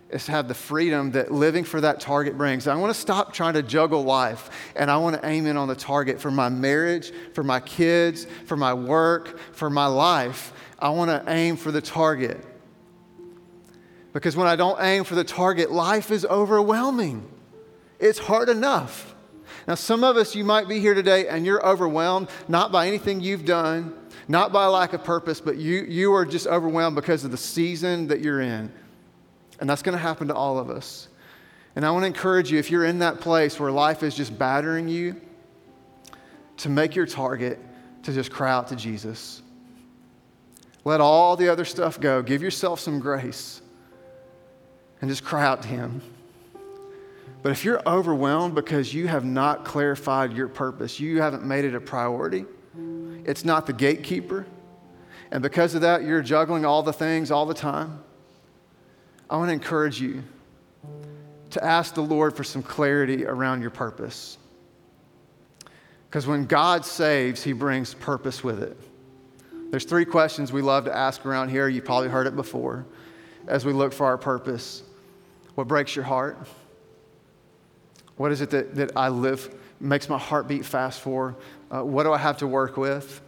is 0.10 0.26
to 0.28 0.32
have 0.32 0.48
the 0.48 0.54
freedom 0.54 1.12
that 1.12 1.30
living 1.30 1.66
for 1.66 1.82
that 1.82 2.00
target 2.00 2.38
brings. 2.38 2.70
I 2.70 2.76
want 2.76 2.96
to 2.96 3.00
stop 3.00 3.34
trying 3.34 3.56
to 3.56 3.62
juggle 3.62 4.04
life 4.06 4.72
and 4.78 4.90
I 4.90 4.96
want 4.96 5.22
to 5.22 5.28
aim 5.28 5.46
in 5.46 5.58
on 5.58 5.68
the 5.68 5.76
target 5.76 6.22
for 6.22 6.31
my 6.31 6.48
marriage, 6.48 7.12
for 7.34 7.44
my 7.44 7.60
kids, 7.60 8.27
for 8.46 8.55
my 8.55 8.74
work, 8.74 9.38
for 9.51 9.70
my 9.70 9.88
life. 9.88 10.53
I 10.79 10.88
want 10.88 11.12
to 11.12 11.29
aim 11.29 11.58
for 11.58 11.74
the 11.74 11.81
target. 11.81 12.42
Because 14.18 14.36
when 14.36 14.48
I 14.48 14.56
don't 14.56 14.82
aim 14.82 15.03
for 15.03 15.14
the 15.14 15.24
target, 15.24 15.72
life 15.72 16.10
is 16.10 16.25
overwhelming. 16.25 17.30
It's 18.00 18.18
hard 18.18 18.50
enough. 18.50 19.14
Now, 19.68 19.75
some 19.75 20.03
of 20.03 20.18
us, 20.18 20.34
you 20.34 20.44
might 20.44 20.68
be 20.68 20.80
here 20.80 20.96
today 20.96 21.27
and 21.27 21.46
you're 21.46 21.64
overwhelmed, 21.64 22.27
not 22.48 22.72
by 22.72 22.88
anything 22.88 23.22
you've 23.22 23.46
done, 23.46 23.94
not 24.27 24.51
by 24.51 24.66
lack 24.66 24.94
of 24.94 25.03
purpose, 25.03 25.40
but 25.40 25.58
you, 25.58 25.84
you 25.84 26.16
are 26.16 26.25
just 26.25 26.48
overwhelmed 26.48 26.96
because 26.96 27.25
of 27.25 27.30
the 27.30 27.38
season 27.38 28.08
that 28.08 28.22
you're 28.22 28.42
in. 28.42 28.74
And 29.60 29.70
that's 29.70 29.84
going 29.84 29.96
to 29.96 30.01
happen 30.01 30.30
to 30.30 30.34
all 30.34 30.58
of 30.58 30.72
us. 30.72 31.10
And 31.75 31.86
I 31.86 31.92
want 31.92 32.01
to 32.01 32.08
encourage 32.08 32.51
you, 32.51 32.58
if 32.58 32.72
you're 32.72 32.86
in 32.86 32.98
that 32.98 33.22
place 33.22 33.60
where 33.60 33.72
life 33.72 34.01
is 34.01 34.16
just 34.16 34.36
battering 34.36 34.88
you, 34.88 35.22
to 36.58 36.70
make 36.70 36.96
your 36.96 37.06
target 37.06 37.60
to 38.01 38.12
just 38.12 38.32
cry 38.32 38.51
out 38.51 38.70
to 38.70 38.75
Jesus. 38.75 39.44
Let 40.86 41.01
all 41.01 41.36
the 41.36 41.50
other 41.50 41.66
stuff 41.66 42.00
go. 42.00 42.24
Give 42.24 42.42
yourself 42.42 42.80
some 42.80 42.98
grace 42.98 43.62
and 45.01 45.10
just 45.10 45.24
cry 45.24 45.46
out 45.46 45.62
to 45.64 45.68
Him. 45.68 46.01
But 47.44 47.51
if 47.51 47.64
you're 47.64 47.81
overwhelmed 47.88 48.55
because 48.55 48.94
you 48.94 49.07
have 49.07 49.24
not 49.24 49.64
clarified 49.64 50.33
your 50.33 50.48
purpose, 50.48 51.00
you 51.00 51.22
haven't 51.22 51.46
made 51.46 51.66
it 51.66 51.75
a 51.75 51.79
priority, 51.79 52.46
it's 53.25 53.46
not 53.46 53.66
the 53.66 53.74
gatekeeper, 53.74 54.46
and 55.31 55.44
because 55.44 55.75
of 55.75 55.81
that, 55.81 56.03
you're 56.03 56.22
juggling 56.22 56.66
all 56.66 56.83
the 56.83 56.94
things 56.94 57.31
all 57.31 57.46
the 57.46 57.53
time, 57.53 58.00
I 59.29 59.38
want 59.38 59.50
to 59.50 59.53
encourage 59.53 60.01
you 60.01 60.24
to 61.51 61.64
ask 61.64 61.94
the 61.94 62.01
Lord 62.01 62.36
for 62.36 62.44
some 62.44 62.64
clarity 62.64 63.25
around 63.25 63.62
your 63.62 63.72
purpose. 63.72 64.38
Because 66.10 66.25
when 66.25 66.46
God 66.46 66.86
saves, 66.86 67.44
He 67.44 67.53
brings 67.53 67.94
purpose 67.94 68.44
with 68.44 68.64
it. 68.64 68.77
There's 69.70 69.83
three 69.83 70.05
questions 70.05 70.53
we 70.53 70.62
love 70.62 70.86
to 70.86 70.96
ask 70.96 71.25
around 71.25 71.50
here. 71.50 71.68
You've 71.68 71.83
probably 71.83 72.07
heard 72.07 72.27
it 72.27 72.36
before 72.36 72.86
as 73.48 73.66
we 73.66 73.74
look 73.74 73.92
for 73.92 74.05
our 74.05 74.18
purpose. 74.18 74.83
What 75.57 75.67
breaks 75.67 75.96
your 75.96 76.05
heart? 76.05 76.37
What 78.15 78.31
is 78.31 78.41
it 78.41 78.51
that, 78.51 78.75
that 78.75 78.91
I 78.96 79.09
live, 79.09 79.55
makes 79.79 80.07
my 80.07 80.20
heart 80.20 80.48
beat 80.48 80.63
fast 80.63 81.01
for? 81.01 81.35
Uh, 81.72 81.83
what 81.83 82.03
do 82.03 82.13
I 82.13 82.20
have 82.20 82.37
to 82.37 82.48
work 82.48 82.77
with? 82.77 83.22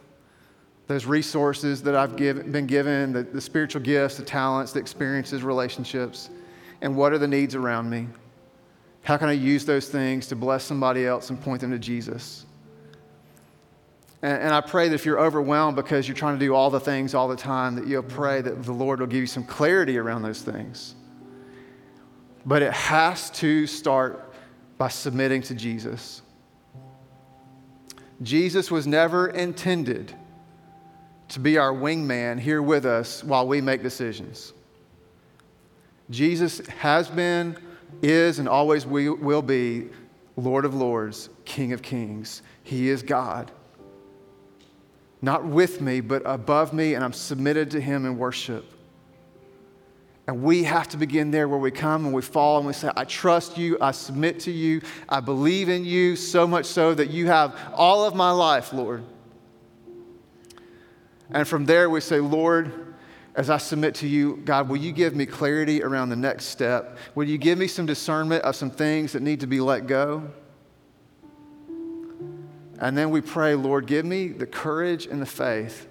Those 0.85 1.07
resources 1.07 1.81
that 1.81 1.95
I've 1.95 2.15
give, 2.15 2.51
been 2.51 2.67
given, 2.67 3.13
the, 3.13 3.23
the 3.23 3.41
spiritual 3.41 3.81
gifts, 3.81 4.17
the 4.17 4.23
talents, 4.23 4.73
the 4.73 4.79
experiences, 4.79 5.41
relationships, 5.41 6.29
and 6.81 6.95
what 6.95 7.13
are 7.13 7.17
the 7.17 7.27
needs 7.27 7.55
around 7.55 7.89
me? 7.89 8.07
How 9.01 9.17
can 9.17 9.27
I 9.27 9.31
use 9.31 9.65
those 9.65 9.89
things 9.89 10.27
to 10.27 10.35
bless 10.35 10.63
somebody 10.63 11.07
else 11.07 11.31
and 11.31 11.41
point 11.41 11.61
them 11.61 11.71
to 11.71 11.79
Jesus? 11.79 12.45
And, 14.21 14.39
and, 14.39 14.53
I 14.53 14.61
pray 14.61 14.87
that 14.87 14.93
if 14.93 15.03
you're 15.03 15.19
overwhelmed 15.19 15.75
because 15.75 16.07
you're 16.07 16.15
trying 16.15 16.37
to 16.37 16.45
do 16.45 16.53
all 16.53 16.69
the 16.69 16.79
things 16.79 17.15
all 17.15 17.27
the 17.27 17.35
time, 17.35 17.73
that 17.73 17.87
you'll 17.87 18.03
pray 18.03 18.41
that 18.41 18.61
the 18.61 18.71
Lord 18.71 18.99
will 18.99 19.07
give 19.07 19.21
you 19.21 19.25
some 19.25 19.45
clarity 19.45 19.97
around 19.97 20.21
those 20.21 20.43
things. 20.43 20.93
But 22.45 22.61
it 22.61 22.73
has 22.73 23.29
to 23.31 23.67
start 23.67 24.33
by 24.77 24.87
submitting 24.87 25.41
to 25.43 25.53
Jesus. 25.53 26.21
Jesus 28.21 28.69
was 28.71 28.87
never 28.87 29.27
intended 29.27 30.13
to 31.29 31.39
be 31.39 31.57
our 31.57 31.73
wingman 31.73 32.39
here 32.39 32.61
with 32.61 32.85
us 32.85 33.23
while 33.23 33.47
we 33.47 33.61
make 33.61 33.83
decisions. 33.83 34.53
Jesus 36.09 36.65
has 36.67 37.07
been, 37.07 37.55
is, 38.01 38.39
and 38.39 38.49
always 38.49 38.85
will 38.85 39.41
be 39.41 39.89
Lord 40.35 40.65
of 40.65 40.73
Lords, 40.73 41.29
King 41.45 41.71
of 41.73 41.81
Kings. 41.81 42.41
He 42.63 42.89
is 42.89 43.03
God. 43.03 43.51
Not 45.21 45.45
with 45.45 45.81
me, 45.81 46.01
but 46.01 46.23
above 46.25 46.73
me, 46.73 46.93
and 46.93 47.03
I'm 47.03 47.13
submitted 47.13 47.71
to 47.71 47.81
Him 47.81 48.05
in 48.05 48.17
worship. 48.17 48.65
And 50.29 50.43
we 50.43 50.63
have 50.65 50.87
to 50.89 50.97
begin 50.97 51.31
there 51.31 51.47
where 51.47 51.57
we 51.57 51.71
come 51.71 52.05
and 52.05 52.13
we 52.13 52.21
fall 52.21 52.59
and 52.59 52.67
we 52.67 52.73
say, 52.73 52.91
I 52.95 53.03
trust 53.03 53.57
you, 53.57 53.79
I 53.81 53.89
submit 53.89 54.41
to 54.41 54.51
you, 54.51 54.83
I 55.09 55.21
believe 55.21 55.69
in 55.69 55.83
you, 55.83 56.15
so 56.15 56.45
much 56.45 56.67
so 56.67 56.93
that 56.93 57.09
you 57.09 57.25
have 57.25 57.59
all 57.73 58.05
of 58.05 58.13
my 58.13 58.29
life, 58.29 58.71
Lord. 58.71 59.03
And 61.31 61.47
from 61.47 61.65
there 61.65 61.89
we 61.89 61.99
say, 61.99 62.19
Lord, 62.19 62.93
as 63.33 63.49
I 63.49 63.57
submit 63.57 63.95
to 63.95 64.07
you, 64.07 64.39
God, 64.45 64.69
will 64.69 64.77
you 64.77 64.91
give 64.91 65.15
me 65.15 65.25
clarity 65.25 65.81
around 65.81 66.09
the 66.09 66.15
next 66.15 66.45
step? 66.45 66.99
Will 67.15 67.27
you 67.27 67.39
give 67.39 67.57
me 67.57 67.65
some 67.65 67.87
discernment 67.87 68.43
of 68.43 68.55
some 68.55 68.69
things 68.69 69.13
that 69.13 69.23
need 69.23 69.39
to 69.39 69.47
be 69.47 69.59
let 69.59 69.87
go? 69.87 70.29
And 72.77 72.95
then 72.95 73.09
we 73.09 73.21
pray, 73.21 73.55
Lord, 73.55 73.87
give 73.87 74.05
me 74.05 74.27
the 74.27 74.45
courage 74.45 75.07
and 75.07 75.19
the 75.19 75.25
faith 75.25 75.87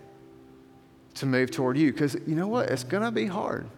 to 1.14 1.26
move 1.26 1.50
toward 1.50 1.76
you. 1.76 1.90
Because 1.90 2.14
you 2.24 2.36
know 2.36 2.46
what? 2.46 2.70
It's 2.70 2.84
going 2.84 3.02
to 3.02 3.10
be 3.10 3.26
hard. 3.26 3.68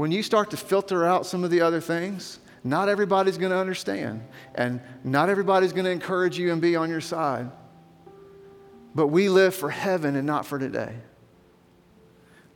When 0.00 0.12
you 0.12 0.22
start 0.22 0.50
to 0.52 0.56
filter 0.56 1.04
out 1.04 1.26
some 1.26 1.44
of 1.44 1.50
the 1.50 1.60
other 1.60 1.78
things, 1.78 2.38
not 2.64 2.88
everybody's 2.88 3.36
going 3.36 3.52
to 3.52 3.58
understand, 3.58 4.22
and 4.54 4.80
not 5.04 5.28
everybody's 5.28 5.74
going 5.74 5.84
to 5.84 5.90
encourage 5.90 6.38
you 6.38 6.52
and 6.52 6.58
be 6.62 6.74
on 6.74 6.88
your 6.88 7.02
side. 7.02 7.50
but 8.94 9.08
we 9.08 9.28
live 9.28 9.54
for 9.54 9.68
heaven 9.68 10.16
and 10.16 10.26
not 10.26 10.46
for 10.46 10.58
today. 10.58 10.94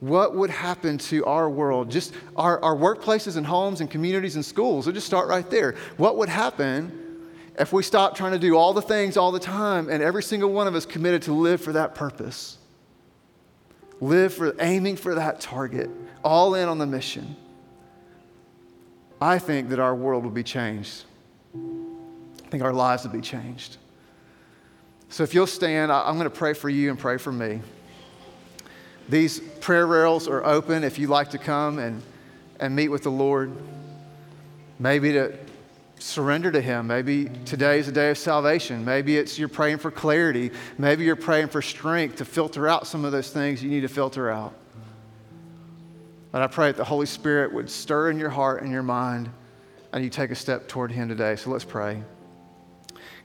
What 0.00 0.34
would 0.34 0.48
happen 0.48 0.96
to 0.96 1.26
our 1.26 1.50
world, 1.50 1.90
just 1.90 2.14
our, 2.34 2.58
our 2.64 2.74
workplaces 2.74 3.36
and 3.36 3.44
homes 3.44 3.82
and 3.82 3.90
communities 3.90 4.36
and 4.36 4.44
schools? 4.44 4.86
We'll 4.86 4.94
just 4.94 5.06
start 5.06 5.28
right 5.28 5.48
there. 5.50 5.74
What 5.98 6.16
would 6.16 6.30
happen 6.30 7.28
if 7.58 7.74
we 7.74 7.82
stopped 7.82 8.16
trying 8.16 8.32
to 8.32 8.38
do 8.38 8.56
all 8.56 8.72
the 8.72 8.80
things 8.80 9.18
all 9.18 9.32
the 9.32 9.38
time 9.38 9.90
and 9.90 10.02
every 10.02 10.22
single 10.22 10.50
one 10.50 10.66
of 10.66 10.74
us 10.74 10.86
committed 10.86 11.20
to 11.24 11.34
live 11.34 11.60
for 11.60 11.74
that 11.74 11.94
purpose? 11.94 12.56
Live 14.00 14.34
for 14.34 14.54
aiming 14.60 14.96
for 14.96 15.14
that 15.14 15.40
target, 15.40 15.90
all 16.22 16.54
in 16.54 16.68
on 16.68 16.78
the 16.78 16.86
mission. 16.86 17.36
I 19.20 19.38
think 19.38 19.70
that 19.70 19.78
our 19.78 19.94
world 19.94 20.24
will 20.24 20.30
be 20.30 20.42
changed. 20.42 21.04
I 21.54 22.48
think 22.48 22.62
our 22.62 22.72
lives 22.72 23.04
will 23.04 23.12
be 23.12 23.20
changed. 23.20 23.78
So 25.08 25.22
if 25.22 25.32
you'll 25.32 25.46
stand, 25.46 25.92
I'm 25.92 26.16
going 26.16 26.28
to 26.28 26.36
pray 26.36 26.54
for 26.54 26.68
you 26.68 26.90
and 26.90 26.98
pray 26.98 27.18
for 27.18 27.32
me. 27.32 27.60
These 29.08 29.40
prayer 29.60 29.86
rails 29.86 30.28
are 30.28 30.44
open 30.44 30.82
if 30.82 30.98
you'd 30.98 31.10
like 31.10 31.30
to 31.30 31.38
come 31.38 31.78
and, 31.78 32.02
and 32.58 32.74
meet 32.74 32.88
with 32.88 33.02
the 33.02 33.10
Lord. 33.10 33.52
Maybe 34.78 35.12
to 35.12 35.38
surrender 36.04 36.52
to 36.52 36.60
Him. 36.60 36.86
Maybe 36.86 37.30
today 37.46 37.78
is 37.78 37.88
a 37.88 37.92
day 37.92 38.10
of 38.10 38.18
salvation. 38.18 38.84
Maybe 38.84 39.16
it's 39.16 39.38
you're 39.38 39.48
praying 39.48 39.78
for 39.78 39.90
clarity. 39.90 40.50
Maybe 40.76 41.04
you're 41.04 41.16
praying 41.16 41.48
for 41.48 41.62
strength 41.62 42.16
to 42.16 42.24
filter 42.24 42.68
out 42.68 42.86
some 42.86 43.04
of 43.04 43.12
those 43.12 43.30
things 43.30 43.62
you 43.62 43.70
need 43.70 43.80
to 43.80 43.88
filter 43.88 44.30
out. 44.30 44.54
But 46.30 46.42
I 46.42 46.46
pray 46.46 46.66
that 46.66 46.76
the 46.76 46.84
Holy 46.84 47.06
Spirit 47.06 47.54
would 47.54 47.70
stir 47.70 48.10
in 48.10 48.18
your 48.18 48.28
heart 48.28 48.62
and 48.62 48.70
your 48.70 48.82
mind 48.82 49.30
and 49.92 50.04
you 50.04 50.10
take 50.10 50.30
a 50.30 50.34
step 50.34 50.68
toward 50.68 50.92
Him 50.92 51.08
today. 51.08 51.36
So 51.36 51.50
let's 51.50 51.64
pray. 51.64 52.02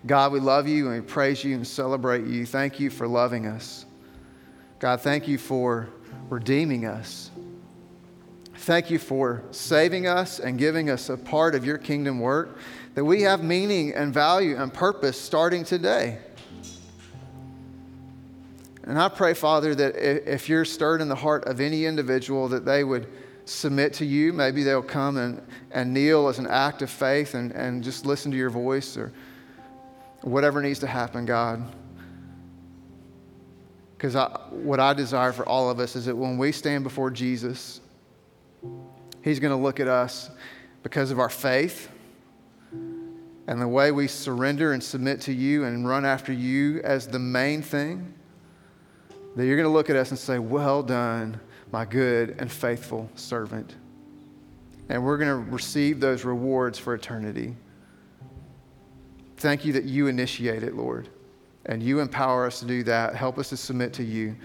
God, 0.05 0.31
we 0.31 0.39
love 0.39 0.67
you 0.67 0.89
and 0.89 1.01
we 1.01 1.05
praise 1.05 1.43
you 1.43 1.55
and 1.55 1.67
celebrate 1.67 2.25
you. 2.25 2.45
Thank 2.45 2.79
you 2.79 2.89
for 2.89 3.07
loving 3.07 3.45
us. 3.45 3.85
God, 4.79 5.01
thank 5.01 5.27
you 5.27 5.37
for 5.37 5.89
redeeming 6.29 6.85
us. 6.85 7.29
Thank 8.59 8.91
you 8.91 8.99
for 8.99 9.41
saving 9.51 10.05
us 10.05 10.39
and 10.39 10.57
giving 10.57 10.89
us 10.89 11.09
a 11.09 11.15
part 11.15 11.55
of 11.55 11.65
your 11.65 11.77
kingdom 11.77 12.19
work 12.19 12.57
that 12.93 13.05
we 13.05 13.21
have 13.21 13.41
meaning 13.41 13.93
and 13.93 14.13
value 14.13 14.57
and 14.57 14.71
purpose 14.71 15.19
starting 15.19 15.63
today. 15.63 16.17
And 18.83 18.99
I 18.99 19.07
pray, 19.07 19.33
Father, 19.33 19.73
that 19.75 19.95
if 19.95 20.49
you're 20.49 20.65
stirred 20.65 20.99
in 20.99 21.07
the 21.07 21.15
heart 21.15 21.45
of 21.45 21.61
any 21.61 21.85
individual, 21.85 22.49
that 22.49 22.65
they 22.65 22.83
would 22.83 23.07
submit 23.45 23.93
to 23.93 24.05
you. 24.05 24.33
Maybe 24.33 24.63
they'll 24.63 24.81
come 24.81 25.15
and, 25.15 25.41
and 25.71 25.93
kneel 25.93 26.27
as 26.27 26.37
an 26.37 26.47
act 26.47 26.81
of 26.81 26.89
faith 26.89 27.35
and, 27.35 27.53
and 27.53 27.81
just 27.81 28.05
listen 28.05 28.29
to 28.31 28.37
your 28.37 28.49
voice 28.49 28.97
or 28.97 29.13
whatever 30.21 30.61
needs 30.61 30.79
to 30.79 30.87
happen, 30.87 31.25
God. 31.25 31.63
Because 33.97 34.15
what 34.51 34.81
I 34.81 34.93
desire 34.93 35.31
for 35.31 35.47
all 35.47 35.69
of 35.69 35.79
us 35.79 35.95
is 35.95 36.05
that 36.05 36.15
when 36.15 36.37
we 36.37 36.51
stand 36.51 36.83
before 36.83 37.09
Jesus, 37.09 37.79
He's 39.21 39.39
going 39.39 39.55
to 39.55 39.61
look 39.61 39.79
at 39.79 39.87
us 39.87 40.29
because 40.83 41.11
of 41.11 41.19
our 41.19 41.29
faith 41.29 41.89
and 42.71 43.61
the 43.61 43.67
way 43.67 43.91
we 43.91 44.07
surrender 44.07 44.73
and 44.73 44.83
submit 44.83 45.21
to 45.21 45.33
you 45.33 45.63
and 45.63 45.87
run 45.87 46.05
after 46.05 46.31
you 46.31 46.81
as 46.83 47.07
the 47.07 47.19
main 47.19 47.61
thing. 47.61 48.13
That 49.35 49.45
you're 49.45 49.57
going 49.57 49.67
to 49.67 49.73
look 49.73 49.89
at 49.89 49.95
us 49.95 50.09
and 50.09 50.19
say, 50.19 50.39
Well 50.39 50.83
done, 50.83 51.39
my 51.71 51.85
good 51.85 52.35
and 52.39 52.51
faithful 52.51 53.09
servant. 53.15 53.75
And 54.89 55.03
we're 55.03 55.17
going 55.17 55.29
to 55.29 55.51
receive 55.51 55.99
those 55.99 56.25
rewards 56.25 56.79
for 56.79 56.93
eternity. 56.93 57.55
Thank 59.37 59.65
you 59.65 59.73
that 59.73 59.83
you 59.83 60.07
initiate 60.07 60.63
it, 60.63 60.75
Lord 60.75 61.09
and 61.69 61.83
you 61.83 61.99
empower 61.99 62.45
us 62.45 62.59
to 62.59 62.65
do 62.65 62.83
that. 62.83 63.15
Help 63.15 63.37
us 63.37 63.49
to 63.49 63.57
submit 63.57 63.93
to 63.93 64.03
you. 64.03 64.35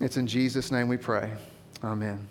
It's 0.00 0.16
in 0.16 0.26
Jesus' 0.26 0.70
name 0.70 0.88
we 0.88 0.96
pray. 0.96 1.32
Amen. 1.82 2.26